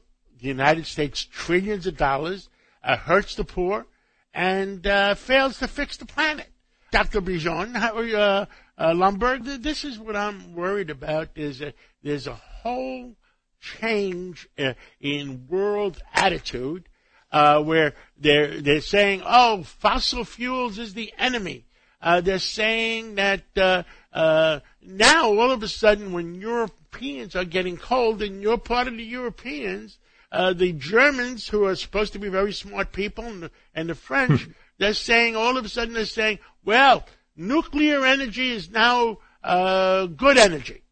[0.40, 2.48] the United States trillions of dollars,
[2.88, 3.86] uh, hurts the poor,
[4.32, 6.48] and uh, fails to fix the planet.
[6.90, 7.20] Dr.
[7.20, 8.46] Bjorn uh,
[8.78, 11.34] uh, Lomborg, this is what I'm worried about.
[11.34, 13.14] There's a, there's a whole
[13.60, 16.88] change uh, in world attitude
[17.30, 21.66] uh, where they're they're saying, "Oh, fossil fuels is the enemy."
[22.00, 23.82] Uh, they're saying that uh,
[24.14, 28.96] uh, now all of a sudden, when Europeans are getting cold, and you're part of
[28.96, 29.98] the Europeans,
[30.30, 33.94] uh, the Germans, who are supposed to be very smart people, and the, and the
[33.94, 40.38] French, they're saying all of a sudden they're saying, "Well, nuclear energy is now good
[40.38, 40.82] energy."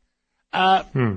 [0.52, 1.16] Hmm.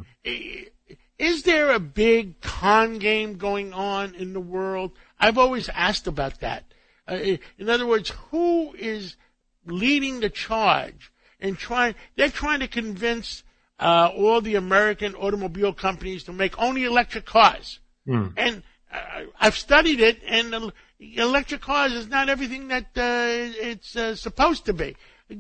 [1.20, 4.94] Is there a big con game going on in the world?
[5.20, 6.64] I've always asked about that.
[7.06, 9.18] Uh, in other words, who is
[9.66, 11.96] leading the charge and trying?
[12.16, 13.44] They're trying to convince
[13.80, 17.80] uh, all the American automobile companies to make only electric cars.
[18.10, 18.34] Mm.
[18.36, 18.98] And uh,
[19.40, 24.74] I've studied it, and electric cars is not everything that uh, it's uh, supposed to
[24.74, 24.96] be.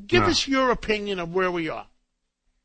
[0.05, 0.29] Give No.
[0.29, 1.87] us your opinion of where we are.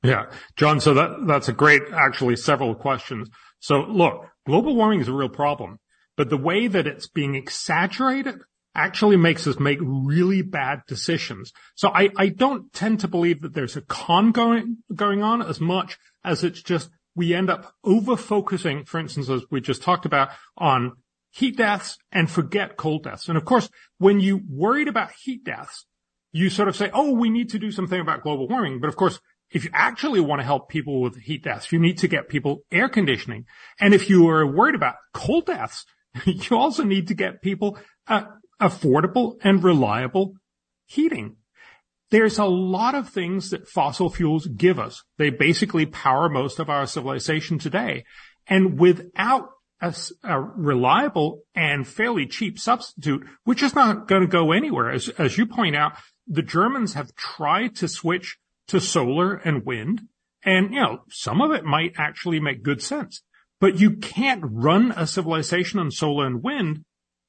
[0.03, 0.81] Yeah, John.
[0.81, 3.31] So that that's a great, actually, several questions.
[3.61, 5.79] So look, global warming is a real problem,
[6.17, 8.41] but the way that it's being exaggerated
[8.75, 11.53] actually makes us make really bad decisions.
[11.75, 15.61] So I, I don't tend to believe that there's a con going going on as
[15.61, 20.05] much as it's just we end up over focusing, for instance, as we just talked
[20.05, 20.93] about, on
[21.31, 23.29] heat deaths and forget cold deaths.
[23.29, 25.87] And of course, when you worried about heat deaths,
[26.33, 28.81] you sort of say, oh, we need to do something about global warming.
[28.81, 31.99] But of course, if you actually want to help people with heat deaths, you need
[31.99, 33.47] to get people air conditioning.
[33.81, 35.85] And if you are worried about cold deaths,
[36.25, 38.25] you also need to get people uh,
[38.61, 40.35] affordable and reliable
[40.87, 41.37] heating.
[42.15, 45.03] There's a lot of things that fossil fuels give us.
[45.19, 48.05] They basically power most of our civilization today.
[48.47, 49.49] And without
[49.81, 54.93] a reliable and fairly cheap substitute, which is not going to go anywhere.
[54.93, 55.95] As, as you point out,
[56.29, 60.03] the Germans have tried to switch to solar and wind.
[60.45, 63.25] And, you know, some of it might actually make good sense,
[63.61, 66.85] but you can't run a civilization on solar and wind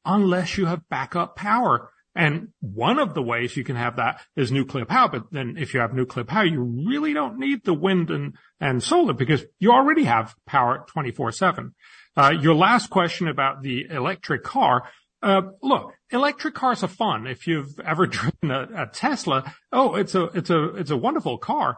[0.05, 1.89] unless you have backup power.
[2.15, 5.09] And one of the ways you can have that is nuclear power.
[5.09, 8.81] But then if you have nuclear power, you really don't need the wind and, and
[8.81, 11.75] solar because you already have power 24 seven.
[12.15, 14.89] Uh, your last question about the electric car.
[15.21, 17.27] Uh, look, electric cars are fun.
[17.27, 21.37] If you've ever driven a, a Tesla, oh, it's a, it's a, it's a wonderful
[21.37, 21.77] car,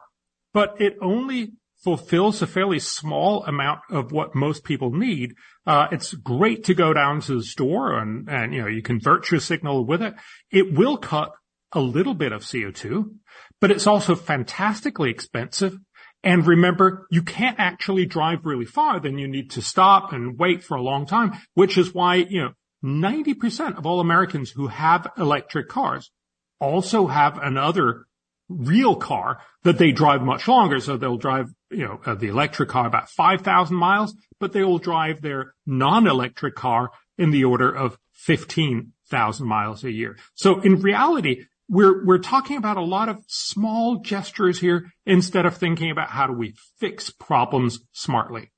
[0.54, 5.35] but it only fulfills a fairly small amount of what most people need.
[5.65, 9.29] Uh, it's great to go down to the store and, and, you know, you convert
[9.31, 10.15] your signal with it.
[10.51, 11.31] It will cut
[11.73, 13.11] a little bit of CO2,
[13.59, 15.77] but it's also fantastically expensive.
[16.23, 18.99] And remember, you can't actually drive really far.
[18.99, 22.41] Then you need to stop and wait for a long time, which is why, you
[22.41, 22.51] know,
[22.83, 26.11] 90% of all Americans who have electric cars
[26.59, 28.05] also have another
[28.49, 30.79] real car that they drive much longer.
[30.79, 34.77] So they'll drive, you know, uh, the electric car about 5,000 miles, but they will
[34.77, 40.17] drive their non-electric car in the order of 15,000 miles a year.
[40.36, 45.57] So in reality, we're, we're talking about a lot of small gestures here instead of
[45.57, 48.51] thinking about how do we fix problems smartly.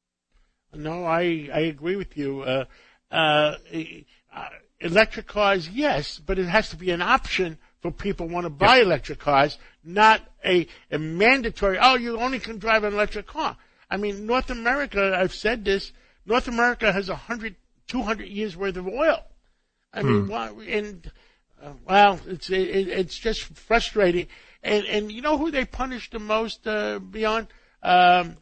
[0.73, 2.43] No, I, I agree with you.
[2.43, 2.65] Uh,
[3.10, 3.56] uh,
[4.80, 8.80] electric cars, yes, but it has to be an option for people want to buy
[8.80, 13.56] electric cars, not a, a mandatory, oh, you only can drive an electric car.
[13.89, 15.92] I mean, North America, I've said this,
[16.26, 17.56] North America has a hundred,
[17.88, 19.24] two hundred years worth of oil.
[19.94, 20.30] I mean, Hmm.
[20.30, 21.12] why, and,
[21.62, 24.28] uh, well, it's, it, it's just frustrating.
[24.62, 27.48] And, and you know who they punish the most, uh, beyond,
[27.82, 28.38] um,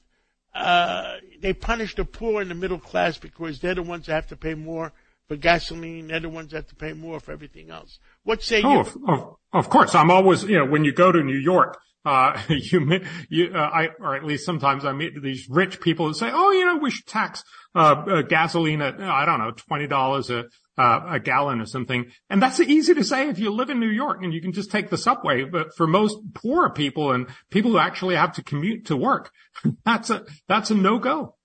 [0.53, 4.27] uh, they punish the poor and the middle class because they're the ones that have
[4.27, 4.91] to pay more
[5.27, 6.07] for gasoline.
[6.07, 7.99] They're the ones that have to pay more for everything else.
[8.23, 8.79] What say Oh, you?
[8.79, 9.95] of, of, of course.
[9.95, 13.57] I'm always, you know, when you go to New York, uh, you, meet- you, uh,
[13.57, 16.77] I, or at least sometimes I meet these rich people who say, oh, you know,
[16.77, 17.43] we should tax,
[17.75, 20.45] uh, uh gasoline at, I don't know, $20 a,
[20.81, 22.05] uh, a gallon or something.
[22.29, 24.71] And that's easy to say if you live in New York and you can just
[24.71, 25.43] take the subway.
[25.43, 29.31] But for most poor people and people who actually have to commute to work,
[29.85, 31.35] that's a, that's a no-go.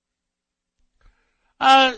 [1.59, 1.95] Uh,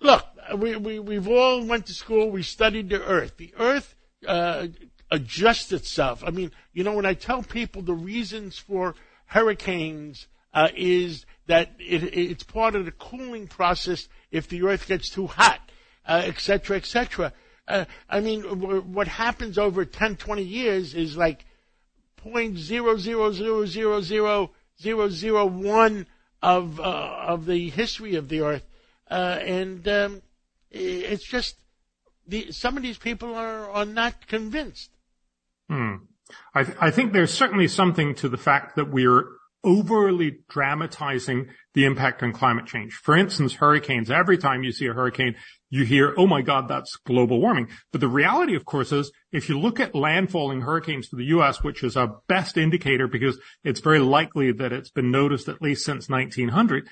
[0.00, 2.30] look, we, we, we've all went to school.
[2.30, 3.36] We studied the earth.
[3.36, 3.94] The earth,
[4.26, 4.68] uh,
[5.10, 6.22] adjusts itself.
[6.24, 8.94] I mean, you know, when I tell people the reasons for
[9.26, 15.10] hurricanes, uh, is that it, it's part of the cooling process if the earth gets
[15.10, 15.60] too hot,
[16.06, 17.32] uh, et cetera, et.
[17.66, 21.44] Uh, I mean, w- what happens over 10, 20 years is like
[22.16, 26.06] point zero zero zero zero zero zero zero one
[26.42, 28.64] of uh, of the history of the earth,
[29.10, 30.22] uh, and um,
[30.70, 31.56] it's just
[32.26, 34.90] the some of these people are are not convinced.
[35.68, 35.96] Hmm.
[36.54, 39.24] I, th- I think there's certainly something to the fact that we're
[39.64, 42.92] overly dramatizing the impact on climate change.
[42.92, 44.10] For instance, hurricanes.
[44.10, 45.34] Every time you see a hurricane,
[45.70, 47.68] you hear, oh my God, that's global warming.
[47.92, 51.62] But the reality, of course, is if you look at landfalling hurricanes to the U.S.,
[51.62, 55.84] which is a best indicator because it's very likely that it's been noticed at least
[55.84, 56.88] since 1900,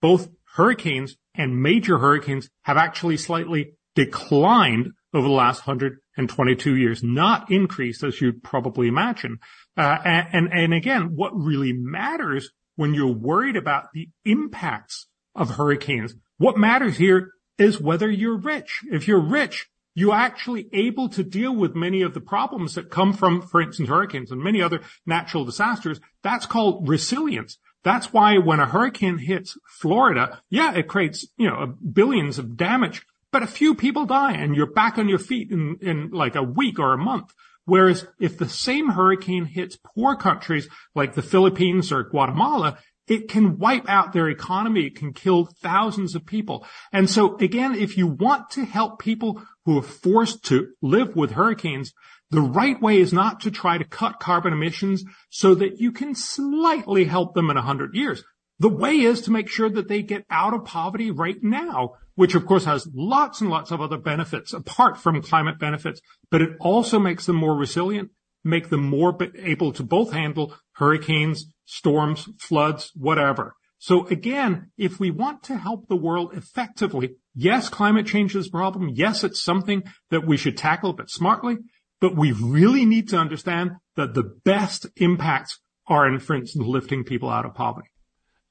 [0.00, 7.50] both hurricanes and major hurricanes have actually slightly declined over the last 122 years, not
[7.50, 9.38] increased as you'd probably imagine.
[9.76, 15.50] Uh, and, and, and again, what really matters when you're worried about the impacts of
[15.50, 18.80] hurricanes, what matters here is whether you're rich.
[18.90, 23.12] If you're rich, you're actually able to deal with many of the problems that come
[23.12, 26.00] from, for instance, hurricanes and many other natural disasters.
[26.22, 27.58] That's called resilience.
[27.84, 33.02] That's why when a hurricane hits Florida, yeah, it creates, you know, billions of damage,
[33.30, 36.42] but a few people die and you're back on your feet in, in like a
[36.42, 37.32] week or a month.
[37.66, 43.58] Whereas if the same hurricane hits poor countries like the Philippines or Guatemala, it can
[43.58, 44.86] wipe out their economy.
[44.86, 46.66] It can kill thousands of people.
[46.92, 51.32] And so again, if you want to help people who are forced to live with
[51.32, 51.92] hurricanes,
[52.36, 56.14] the right way is not to try to cut carbon emissions so that you can
[56.14, 58.22] slightly help them in a hundred years.
[58.58, 62.34] The way is to make sure that they get out of poverty right now, which
[62.34, 66.50] of course has lots and lots of other benefits apart from climate benefits, but it
[66.60, 68.10] also makes them more resilient,
[68.44, 73.54] make them more able to both handle hurricanes, storms, floods, whatever.
[73.78, 78.50] So again, if we want to help the world effectively, yes, climate change is a
[78.50, 78.88] problem.
[78.94, 81.58] Yes, it's something that we should tackle, but smartly.
[82.00, 87.04] But we really need to understand that the best impacts are in, for instance, lifting
[87.04, 87.88] people out of poverty.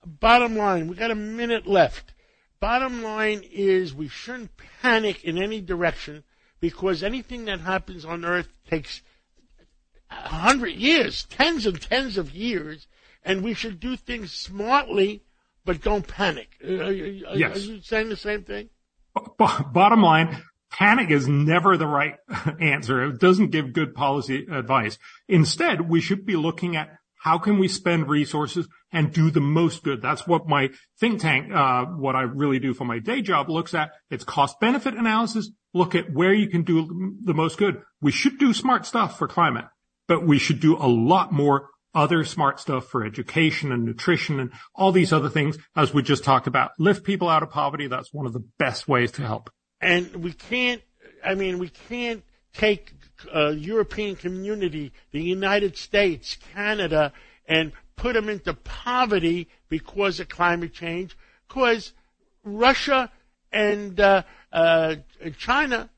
[0.05, 2.13] Bottom line, we got a minute left.
[2.59, 4.51] Bottom line is we shouldn't
[4.81, 6.23] panic in any direction
[6.59, 9.01] because anything that happens on Earth takes
[10.09, 12.87] a hundred years, tens and tens of years,
[13.23, 15.23] and we should do things smartly,
[15.65, 16.49] but don't panic.
[16.63, 17.55] Are, are- Yes.
[17.57, 18.69] are you saying the same thing?
[19.15, 20.41] B- bottom line,
[20.73, 22.15] panic is never the right
[22.59, 23.05] answer.
[23.05, 24.97] It doesn't give good policy advice.
[25.29, 26.89] Instead, we should be looking at
[27.23, 30.01] how can we spend resources and do the most good.
[30.01, 33.73] That's what my think tank, uh, what I really do for my day job looks
[33.73, 33.91] at.
[34.09, 35.49] It's cost benefit analysis.
[35.73, 37.81] Look at where you can do the most good.
[38.01, 39.65] We should do smart stuff for climate,
[40.07, 44.51] but we should do a lot more other smart stuff for education and nutrition and
[44.75, 46.71] all these other things, as we just talked about.
[46.77, 47.87] Lift people out of poverty.
[47.87, 49.49] That's one of the best ways to help.
[49.83, 50.81] And we can't
[51.23, 52.93] i mean we can't take
[53.33, 57.11] uh, european community the united states canada
[57.47, 61.93] and put them into poverty because of climate change because
[62.43, 63.11] russia
[63.51, 64.95] and uh, uh,
[65.37, 65.89] china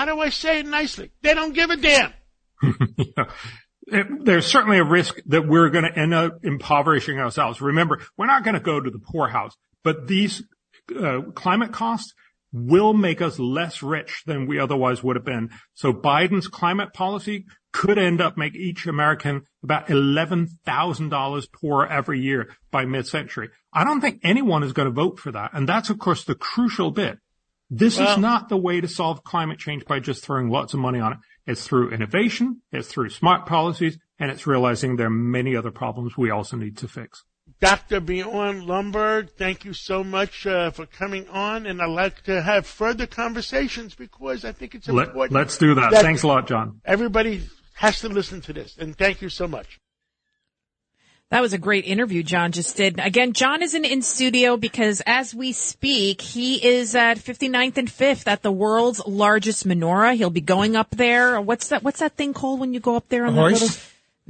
[0.00, 1.10] how do i say it nicely?
[1.20, 2.14] They don't give a damn.
[4.22, 7.60] There's certainly a risk that we're going to end up impoverishing ourselves.
[7.60, 10.42] Remember, we're not going to go to the poorhouse, but these
[10.98, 12.14] uh, climate costs
[12.52, 15.50] will make us less rich than we otherwise would have been.
[15.74, 22.50] So Biden's climate policy could end up make each American about $11,000 poorer every year
[22.70, 23.50] by mid-century.
[23.72, 25.52] I don't think anyone is going to vote for that.
[25.54, 27.18] And that's, of course, the crucial bit.
[27.72, 30.80] This well, is not the way to solve climate change by just throwing lots of
[30.80, 31.18] money on it.
[31.46, 36.16] It's through innovation, it's through smart policies, and it's realizing there are many other problems
[36.16, 37.22] we also need to fix.
[37.58, 38.00] Dr.
[38.00, 42.66] Bjorn Lomborg, thank you so much uh, for coming on, and I'd like to have
[42.66, 45.32] further conversations because I think it's important.
[45.32, 45.90] Let, us do that.
[45.90, 46.02] that.
[46.02, 46.80] Thanks a lot, John.
[46.84, 47.42] Everybody
[47.74, 49.80] has to listen to this, and thank you so much.
[51.30, 52.98] That was a great interview John just did.
[52.98, 58.26] Again, John isn't in studio because as we speak, he is at 59th and 5th
[58.26, 60.16] at the world's largest menorah.
[60.16, 61.40] He'll be going up there.
[61.40, 63.68] What's that, what's that thing called when you go up there on the little,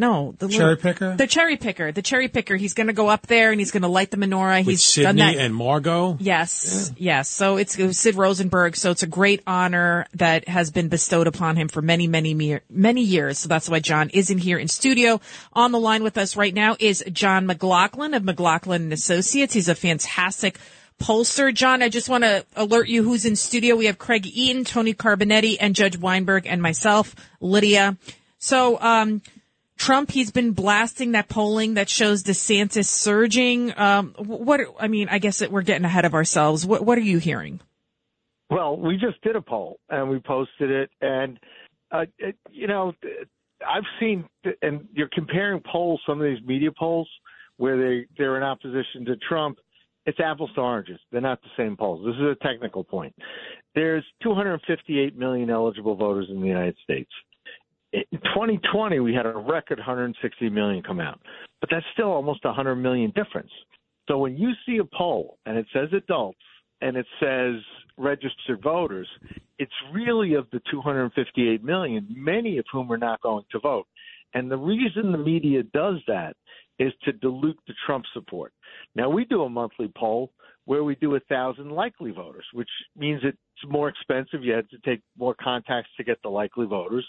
[0.01, 1.17] no, the cherry little, picker.
[1.17, 1.93] The cherry picker.
[1.93, 2.57] The cherry picker.
[2.57, 4.61] He's going to go up there and he's going to light the menorah.
[4.61, 5.37] With he's Sydney done that.
[5.37, 6.17] and Margot.
[6.19, 7.19] Yes, yeah.
[7.19, 7.29] yes.
[7.29, 8.77] So it's it Sid Rosenberg.
[8.77, 13.03] So it's a great honor that has been bestowed upon him for many, many, many
[13.03, 13.39] years.
[13.39, 15.21] So that's why John isn't here in studio.
[15.53, 19.53] On the line with us right now is John McLaughlin of McLaughlin and Associates.
[19.53, 20.59] He's a fantastic
[21.01, 21.53] pollster.
[21.53, 23.75] John, I just want to alert you who's in studio.
[23.75, 27.97] We have Craig Eaton, Tony Carbonetti, and Judge Weinberg, and myself, Lydia.
[28.39, 29.23] So, um,
[29.81, 33.72] Trump, he's been blasting that polling that shows DeSantis surging.
[33.78, 36.66] Um, what, I mean, I guess that we're getting ahead of ourselves.
[36.66, 37.61] What, what are you hearing?
[38.51, 40.91] Well, we just did a poll and we posted it.
[41.01, 41.41] And,
[41.91, 42.93] uh, it, you know,
[43.66, 44.26] I've seen,
[44.61, 47.09] and you're comparing polls, some of these media polls
[47.57, 49.61] where they, they're in opposition to Trump.
[50.05, 51.01] It's apples to oranges.
[51.11, 52.05] They're not the same polls.
[52.05, 53.14] This is a technical point.
[53.74, 57.11] There's 258 million eligible voters in the United States
[57.93, 61.20] in 2020 we had a record 160 million come out,
[61.61, 63.51] but that's still almost 100 million difference.
[64.09, 66.38] So when you see a poll and it says adults
[66.80, 67.57] and it says
[67.97, 69.09] registered voters,
[69.59, 73.86] it's really of the 258 million, many of whom are not going to vote.
[74.34, 76.36] And the reason the media does that
[76.78, 78.53] is to dilute the Trump support.
[78.95, 80.32] Now we do a monthly poll
[80.71, 84.45] where we do a thousand likely voters, which means it's more expensive.
[84.45, 87.05] You had to take more contacts to get the likely voters.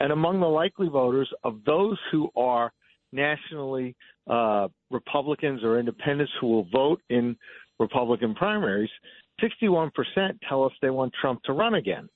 [0.00, 2.72] And among the likely voters, of those who are
[3.12, 3.94] nationally
[4.28, 7.36] uh, Republicans or independents who will vote in
[7.78, 8.90] Republican primaries,
[9.40, 9.92] 61%
[10.48, 12.08] tell us they want Trump to run again.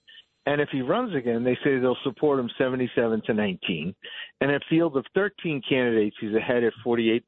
[0.46, 3.94] And if he runs again, they say they'll support him 77 to 19.
[4.40, 7.22] And a field of 13 candidates, he's ahead at 48%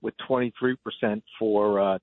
[0.00, 1.98] with 23% for uh,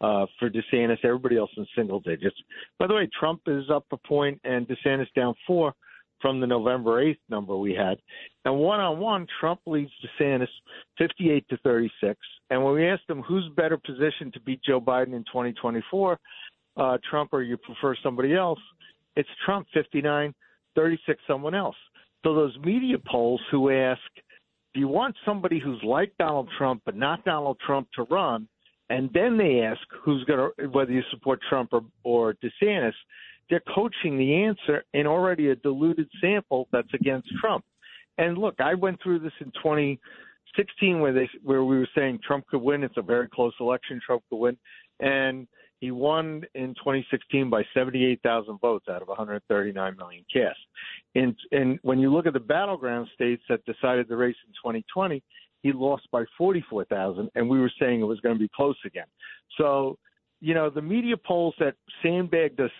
[0.00, 1.04] uh, for DeSantis.
[1.04, 2.36] Everybody else in single digits.
[2.78, 5.74] By the way, Trump is up a point and DeSantis down four
[6.20, 7.98] from the November 8th number we had.
[8.44, 9.90] And one on one, Trump leads
[10.20, 10.48] DeSantis
[10.98, 12.18] 58 to 36.
[12.50, 16.18] And when we asked him who's better positioned to beat Joe Biden in 2024,
[16.76, 18.58] uh, Trump or you prefer somebody else,
[19.16, 20.34] it's Trump 59,
[20.74, 21.76] 36 someone else.
[22.24, 24.00] So those media polls who ask,
[24.72, 28.48] do you want somebody who's like Donald Trump but not Donald Trump to run?
[28.90, 32.92] And then they ask who's going to whether you support Trump or, or DeSantis.
[33.50, 37.64] They're coaching the answer in already a diluted sample that's against Trump.
[38.18, 42.46] And look, I went through this in 2016 where they where we were saying Trump
[42.46, 42.84] could win.
[42.84, 44.00] It's a very close election.
[44.04, 44.56] Trump could win,
[45.00, 45.46] and
[45.80, 50.58] he won in 2016 by 78,000 votes out of 139 million cast.
[51.14, 55.22] And and when you look at the battleground states that decided the race in 2020,
[55.64, 59.06] he lost by 44,000, and we were saying it was going to be close again.
[59.56, 59.98] So,
[60.40, 62.70] you know, the media polls that sandbagged us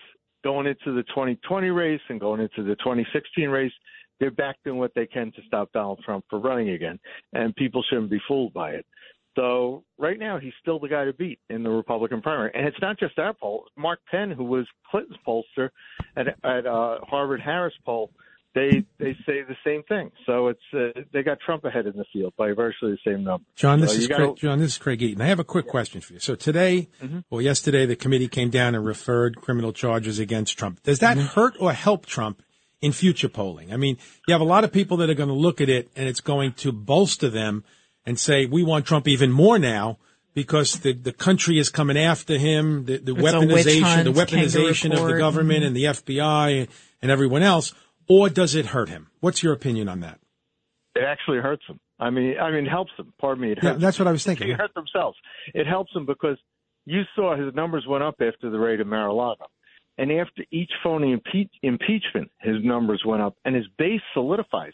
[0.43, 3.71] going into the 2020 race and going into the 2016 race,
[4.19, 6.99] they're back doing what they can to stop Donald Trump from running again,
[7.33, 8.85] and people shouldn't be fooled by it.
[9.35, 12.79] So right now, he's still the guy to beat in the Republican primary, and it's
[12.81, 13.65] not just that poll.
[13.75, 15.69] Mark Penn, who was Clinton's pollster
[16.15, 18.11] at, at uh, Harvard Harris poll,
[18.55, 20.11] they they say the same thing.
[20.25, 23.45] So it's uh, they got Trump ahead in the field by virtually the same number.
[23.55, 24.59] John, this so is gotta, Craig, John.
[24.59, 25.21] This is Craig Eaton.
[25.21, 26.19] I have a quick question for you.
[26.19, 27.19] So today, mm-hmm.
[27.29, 30.81] well, yesterday, the committee came down and referred criminal charges against Trump.
[30.83, 31.27] Does that mm-hmm.
[31.27, 32.41] hurt or help Trump
[32.81, 33.73] in future polling?
[33.73, 35.89] I mean, you have a lot of people that are going to look at it,
[35.95, 37.65] and it's going to bolster them
[38.05, 39.99] and say, "We want Trump even more now."
[40.33, 45.07] Because the, the country is coming after him, the, the weaponization, hunt, the weaponization of
[45.07, 45.67] the government mm-hmm.
[45.67, 46.67] and the FBI and,
[47.01, 47.73] and everyone else
[48.07, 49.09] or does it hurt him?
[49.19, 50.19] What's your opinion on that?
[50.95, 51.79] It actually hurts him.
[51.99, 53.13] I mean, I mean, it helps him.
[53.19, 53.51] Pardon me.
[53.51, 54.47] It yeah, that's what I was thinking.
[54.47, 55.17] They hurt themselves.
[55.53, 56.37] It helps him because
[56.85, 59.45] you saw his numbers went up after the raid of Mar-a-Lago.
[59.97, 64.73] And after each phony impeach, impeachment, his numbers went up and his base solidifies.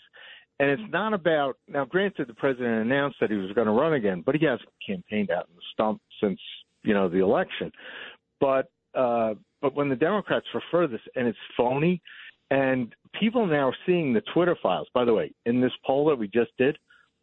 [0.60, 1.86] And it's not about now.
[1.86, 5.32] Granted, the president announced that he was going to run again, but he hasn't campaigned
[5.32, 6.40] out in the stump since
[6.84, 7.72] you know the election.
[8.40, 12.00] But uh, but when the Democrats refer this and it's phony,
[12.52, 14.88] And people now are seeing the Twitter files.
[14.94, 16.78] By the way, in this poll that we just did,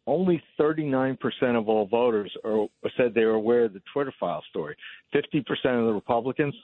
[0.07, 1.17] only 39%
[1.55, 2.65] of all voters are,
[2.97, 4.75] said they were aware of the Twitter file story.
[5.13, 5.37] 50%
[5.79, 6.55] of the Republicans,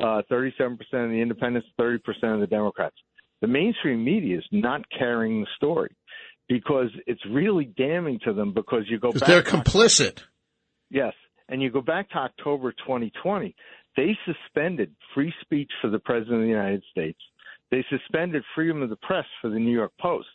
[0.00, 1.98] uh, 37% of the independents, 30%
[2.34, 2.96] of the Democrats.
[3.40, 5.94] The mainstream media is not carrying the story
[6.48, 9.28] because it's really damning to them because you go back.
[9.28, 10.24] They're complicit.
[10.90, 11.12] Yes.
[11.48, 13.54] And you go back to October 2020,
[13.96, 17.18] they suspended free speech for the President of the United States.
[17.70, 20.28] They suspended freedom of the press for the New York Post.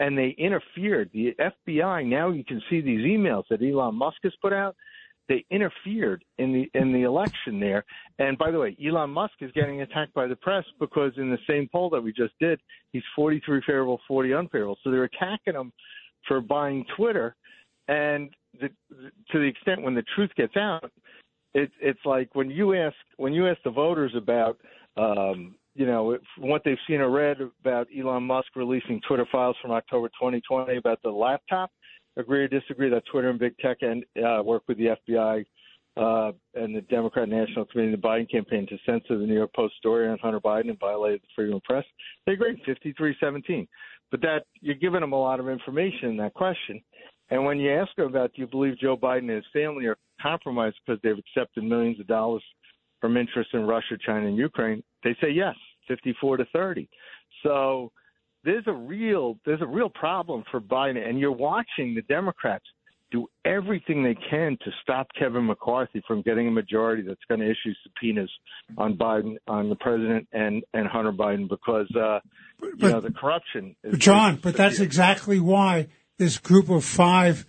[0.00, 1.10] And they interfered.
[1.12, 1.34] The
[1.68, 4.74] FBI, now you can see these emails that Elon Musk has put out.
[5.28, 7.84] They interfered in the in the election there.
[8.18, 11.38] And by the way, Elon Musk is getting attacked by the press because in the
[11.48, 12.60] same poll that we just did,
[12.92, 14.76] he's 43 favorable, 40 unfavorable.
[14.84, 15.72] So they're attacking him
[16.28, 17.36] for buying Twitter.
[17.88, 18.68] And the,
[19.30, 20.90] to the extent when the truth gets out,
[21.54, 24.58] it, it's like when you ask when you ask the voters about
[24.96, 29.72] um, you know what they've seen or read about Elon Musk releasing Twitter files from
[29.72, 31.70] October 2020 about the laptop.
[32.16, 35.44] Agree or disagree that Twitter and big tech and uh, work with the FBI
[35.96, 39.52] uh, and the Democrat National Committee and the Biden campaign to censor the New York
[39.54, 41.84] Post story on Hunter Biden and violated the freedom of press.
[42.26, 43.66] They agree, 53-17.
[44.10, 46.80] But that you're giving them a lot of information in that question.
[47.30, 49.96] And when you ask them about do you believe Joe Biden and his family are
[50.20, 52.42] compromised because they've accepted millions of dollars
[53.00, 55.54] from interest in Russia, China, and Ukraine, they say yes,
[55.88, 56.88] 54 to 30.
[57.42, 57.92] So
[58.44, 62.64] there's a real there's a real problem for Biden, and you're watching the Democrats
[63.10, 67.46] do everything they can to stop Kevin McCarthy from getting a majority that's going to
[67.46, 68.30] issue subpoenas
[68.76, 72.18] on Biden, on the president, and and Hunter Biden because uh,
[72.60, 73.76] you know the corruption.
[73.84, 75.88] Is But John, but that's exactly why
[76.18, 77.46] this group of five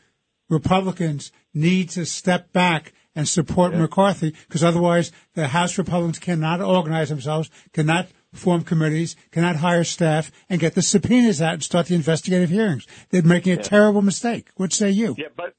[0.49, 7.09] Republicans need to step back and support McCarthy, because otherwise the House Republicans cannot organize
[7.09, 11.95] themselves, cannot form committees, cannot hire staff, and get the subpoenas out and start the
[11.95, 12.85] investigative hearings.
[13.09, 13.61] They're making a Yeah.
[13.61, 14.49] terrible mistake.
[14.57, 15.15] What say you?
[15.17, 15.53] Yeah, but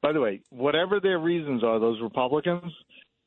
[0.00, 2.72] by the way, whatever their reasons are, those Republicans,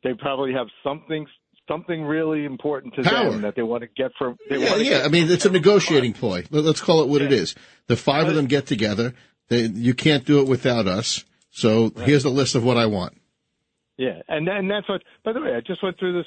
[0.04, 1.26] they probably have something
[1.68, 3.30] something really important to Power.
[3.32, 4.38] them that they want to get from.
[4.50, 5.02] They Yeah, want to yeah.
[5.04, 6.46] I mean, it's a negotiating ploy.
[6.50, 7.56] Let- Let's call it what it is.
[7.88, 9.14] The five of them get together.
[9.50, 11.26] They, you can't do it without us.
[11.52, 13.18] So here's the list of what I want.
[13.98, 15.04] Yeah, and and that's what.
[15.24, 16.26] By the way, I just went through this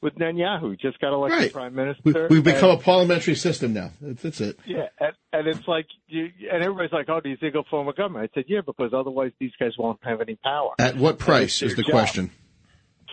[0.00, 0.78] with Netanyahu.
[0.80, 1.52] Just got elected Right.
[1.52, 2.02] prime minister.
[2.04, 3.90] We, we've become and- a parliamentary system now.
[4.00, 4.58] That's, that's it.
[4.64, 7.88] Yeah, and, and it's like you, and everybody's like, "Oh, do you think he'll form
[7.88, 11.18] a government?" I said, "Yeah, because otherwise these guys won't have any power." At what
[11.18, 11.90] price is the job.
[11.92, 12.30] question?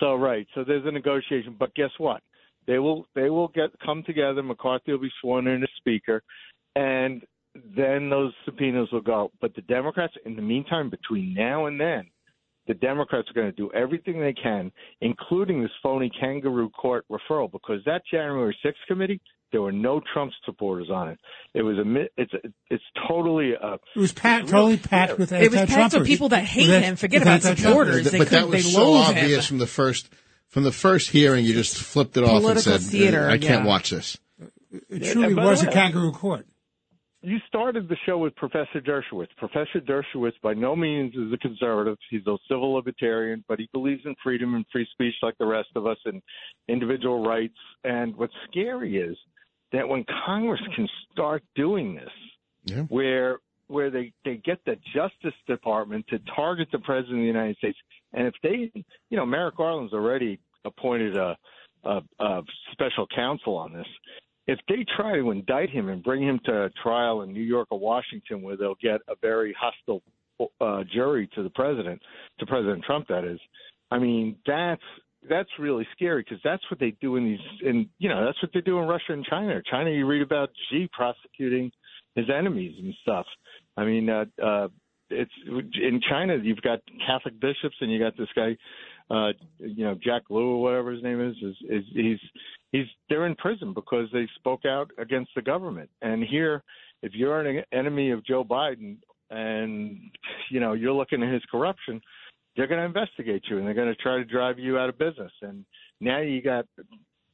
[0.00, 2.22] So right, so there's a negotiation, but guess what?
[2.66, 4.42] They will they will get come together.
[4.42, 6.22] McCarthy will be sworn in as speaker,
[6.76, 7.22] and
[7.76, 9.32] then those subpoenas will go.
[9.40, 12.06] But the Democrats, in the meantime, between now and then,
[12.68, 17.50] the Democrats are going to do everything they can, including this phony kangaroo court referral,
[17.50, 21.18] because that January 6th committee, there were no Trump supporters on it.
[21.54, 22.32] It was a it's
[22.70, 26.44] it's totally a It was pat, totally packed with It was packed with people that
[26.44, 26.96] hate With him.
[26.96, 27.58] Forget about anti-Trumpers.
[27.62, 28.10] supporters.
[28.10, 29.24] They but that was they so loathe him.
[29.24, 30.10] obvious from the first
[30.48, 31.46] from the first hearing.
[31.46, 33.66] You just flipped it off and said, theater, "I can't yeah.
[33.66, 34.18] watch this."
[34.90, 36.46] It truly and by the was a kangaroo court.
[37.20, 39.34] You started the show with Professor Dershowitz.
[39.36, 41.98] Professor Dershowitz, by no means, is a conservative.
[42.10, 45.70] He's a civil libertarian, but he believes in freedom and free speech like the rest
[45.74, 46.22] of us and
[46.68, 47.56] individual rights.
[47.82, 49.16] And what's scary is
[49.72, 52.12] that when Congress can start doing this,
[52.64, 52.82] Yeah.
[52.84, 57.56] where where they they get the Justice Department to target the President of the United
[57.58, 57.78] States,
[58.14, 58.72] and if they,
[59.10, 61.36] you know, Merrick Garland's already appointed a,
[61.84, 62.42] a, a
[62.72, 63.86] special counsel on this.
[64.48, 67.78] If they try to indict him and bring him to trial in New York or
[67.78, 70.02] Washington, where they'll get a very hostile
[70.60, 72.00] uh, jury to the president,
[72.40, 73.38] to President Trump, that is,
[73.90, 74.82] I mean, that's
[75.28, 78.52] that's really scary because that's what they do in these, in you know, that's what
[78.54, 79.60] they do in Russia and China.
[79.70, 81.70] China, you read about Xi prosecuting
[82.14, 83.26] his enemies and stuff.
[83.76, 84.68] I mean, uh, uh,
[85.10, 86.36] it's in China.
[86.42, 88.56] You've got Catholic bishops, and you got this guy,
[89.10, 91.36] uh, you know, Jack Lew or whatever his name is.
[91.42, 92.18] Is, is he's
[92.72, 95.90] he's they're in prison because they spoke out against the government.
[96.02, 96.62] And here,
[97.02, 98.96] if you're an enemy of Joe Biden
[99.30, 99.98] and
[100.50, 102.00] you know you're looking at his corruption,
[102.58, 104.98] they're going to investigate you and they're going to try to drive you out of
[104.98, 105.32] business.
[105.42, 105.64] And
[106.00, 106.66] now you got,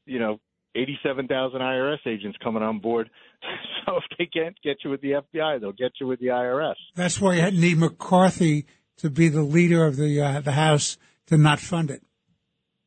[0.05, 0.39] you know,
[0.77, 3.11] 87,000 IRS agents coming on board.
[3.87, 6.77] So if they can't get you with the FBI, they'll get you with the IRS.
[6.95, 8.64] That's why you need McCarthy
[8.97, 10.97] to be the leader of the uh, the House
[11.29, 12.03] to not fund it.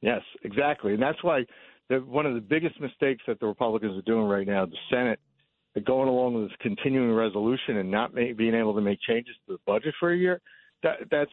[0.02, 0.94] Yes, exactly.
[0.94, 1.46] And that's why
[1.90, 5.20] the, one of the biggest mistakes that the Republicans are doing right now, the Senate,
[5.74, 9.36] they're going along with this continuing resolution and not ma- being able to make changes
[9.48, 10.42] to the budget for a year.
[10.84, 11.32] That, that's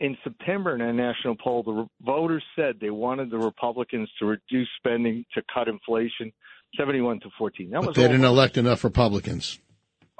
[0.00, 4.26] in September in a national poll, the re- voters said they wanted the Republicans to
[4.26, 6.32] reduce spending to cut inflation
[6.78, 7.70] 71 to 14.
[7.70, 8.28] That But was they didn't Bush.
[8.28, 9.58] elect enough Republicans.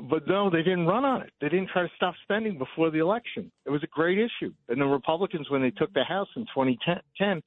[0.02, 1.30] But no, they didn't run on it.
[1.40, 3.50] They didn't try to stop spending before the election.
[3.64, 4.52] It was a great issue.
[4.68, 7.42] And the Republicans, when they took the House in 2010,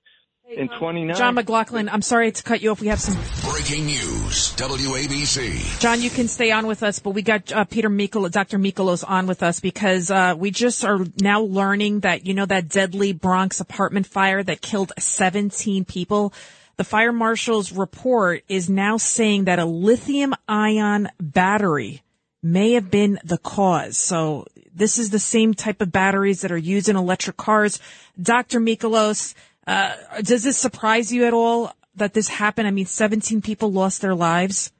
[0.49, 1.15] in 29.
[1.15, 2.81] John McLaughlin, I'm sorry to cut you off.
[2.81, 3.15] We have some.
[3.51, 4.55] Breaking news.
[4.55, 5.79] WABC.
[5.79, 8.57] John, you can stay on with us, but we got uh, Peter Mikol, Dr.
[8.57, 12.67] Mikolos on with us because uh, we just are now learning that, you know, that
[12.67, 16.33] deadly Bronx apartment fire that killed 17 people.
[16.77, 22.01] The fire marshal's report is now saying that a lithium ion battery
[22.41, 23.97] may have been the cause.
[23.97, 27.79] So this is the same type of batteries that are used in electric cars.
[28.21, 28.59] Dr.
[28.59, 29.33] Mikolos,
[29.67, 32.67] uh, does this surprise you at all that this happened?
[32.67, 34.71] I mean, 17 people lost their lives.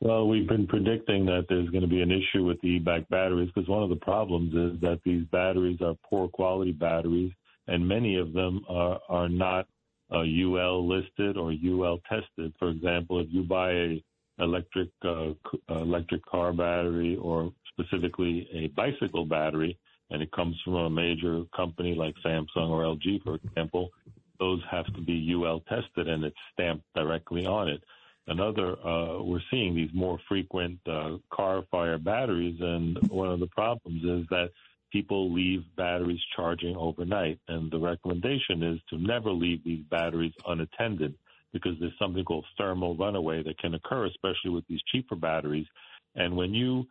[0.00, 3.50] Well, we've been predicting that there's going to be an issue with the e-bike batteries
[3.52, 7.32] because one of the problems is that these batteries are poor quality batteries,
[7.66, 9.66] and many of them are, are not
[10.12, 12.54] uh, UL listed or UL tested.
[12.60, 14.04] For example, if you buy a
[14.38, 15.32] electric uh,
[15.68, 19.78] electric car battery or specifically a bicycle battery,
[20.10, 23.90] and it comes from a major company like Samsung or LG, for example,
[24.38, 27.82] those have to be UL tested and it's stamped directly on it.
[28.28, 33.46] Another, uh, we're seeing these more frequent uh, car fire batteries, and one of the
[33.46, 34.50] problems is that
[34.92, 37.38] people leave batteries charging overnight.
[37.48, 41.14] And the recommendation is to never leave these batteries unattended
[41.52, 45.66] because there's something called thermal runaway that can occur, especially with these cheaper batteries.
[46.14, 46.84] And when you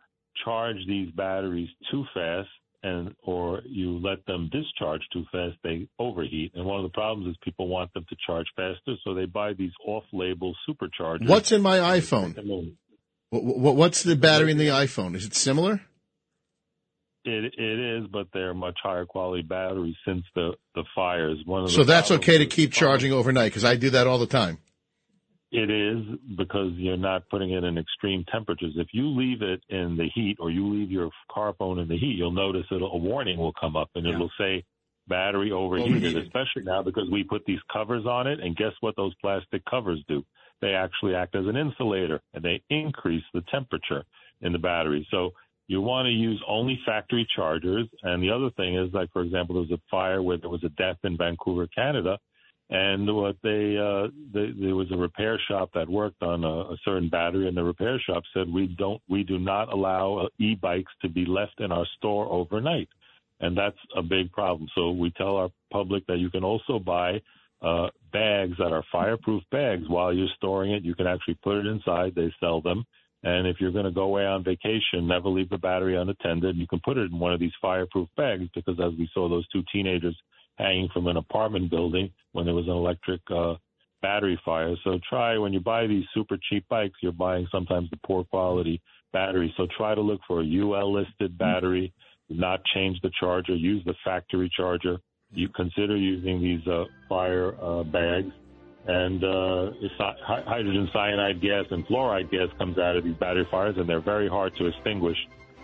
[0.44, 2.48] charge these batteries too fast,
[2.82, 6.52] and or you let them discharge too fast, they overheat.
[6.54, 9.52] And one of the problems is people want them to charge faster, so they buy
[9.52, 11.28] these off-label superchargers.
[11.28, 12.36] What's in my iPhone?
[13.32, 15.16] Wh- wh- What's the battery in the iPhone?
[15.16, 15.82] Is it similar?
[17.24, 21.38] It it is, but they're much higher quality batteries since the the fires.
[21.44, 24.26] One of So that's okay to keep charging overnight because I do that all the
[24.26, 24.58] time.
[25.50, 26.04] It is
[26.36, 28.74] because you're not putting it in extreme temperatures.
[28.76, 31.96] If you leave it in the heat or you leave your car phone in the
[31.96, 34.62] heat, you'll notice that a warning will come up and it'll say
[35.08, 36.22] battery overheated, Overheated.
[36.24, 38.40] especially now because we put these covers on it.
[38.40, 40.22] And guess what those plastic covers do?
[40.60, 44.04] They actually act as an insulator and they increase the temperature
[44.42, 45.08] in the battery.
[45.10, 45.30] So
[45.68, 47.86] you want to use only factory chargers.
[48.02, 50.64] And the other thing is, like, for example, there was a fire where there was
[50.64, 52.18] a death in Vancouver, Canada.
[52.70, 56.76] And what they, uh, they, there was a repair shop that worked on a, a
[56.84, 60.92] certain battery, and the repair shop said we don't, we do not allow uh, e-bikes
[61.00, 62.88] to be left in our store overnight,
[63.40, 64.68] and that's a big problem.
[64.74, 67.22] So we tell our public that you can also buy
[67.62, 70.84] uh, bags that are fireproof bags while you're storing it.
[70.84, 72.84] You can actually put it inside; they sell them.
[73.24, 76.56] And if you're going to go away on vacation, never leave the battery unattended.
[76.56, 79.46] You can put it in one of these fireproof bags because, as we saw those
[79.48, 80.16] two teenagers
[80.56, 83.54] hanging from an apartment building when there was an electric uh,
[84.02, 84.74] battery fire.
[84.84, 88.80] So try when you buy these super cheap bikes, you're buying sometimes the poor quality
[89.12, 89.52] battery.
[89.56, 91.92] So try to look for a UL listed battery.
[92.28, 93.54] Do Not change the charger.
[93.54, 94.98] Use the factory charger.
[95.32, 98.32] You consider using these uh, fire uh, bags.
[98.88, 103.16] And uh, it's not, hy- hydrogen cyanide gas and fluoride gas comes out of these
[103.16, 105.18] battery fires, and they're very hard to extinguish.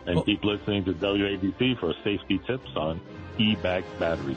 [0.07, 3.01] And keep listening to WABC for safety tips on
[3.39, 4.37] e-bike batteries.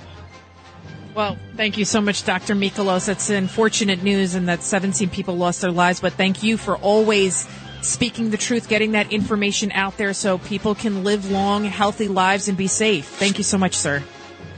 [1.14, 2.56] Well, thank you so much, Dr.
[2.56, 3.10] Mikolos.
[3.10, 7.46] It's unfortunate news and that 17 people lost their lives, but thank you for always
[7.82, 12.48] speaking the truth, getting that information out there so people can live long, healthy lives
[12.48, 13.06] and be safe.
[13.06, 14.04] Thank you so much, sir.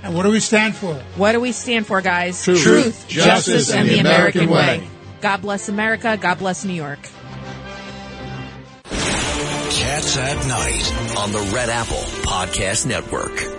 [0.03, 0.93] And what do we stand for?
[1.15, 2.43] What do we stand for, guys?
[2.43, 4.87] Truth, justice, and the American way.
[5.21, 6.17] God bless America.
[6.19, 6.99] God bless New York.
[8.85, 13.58] Cats at Night on the Red Apple Podcast Network.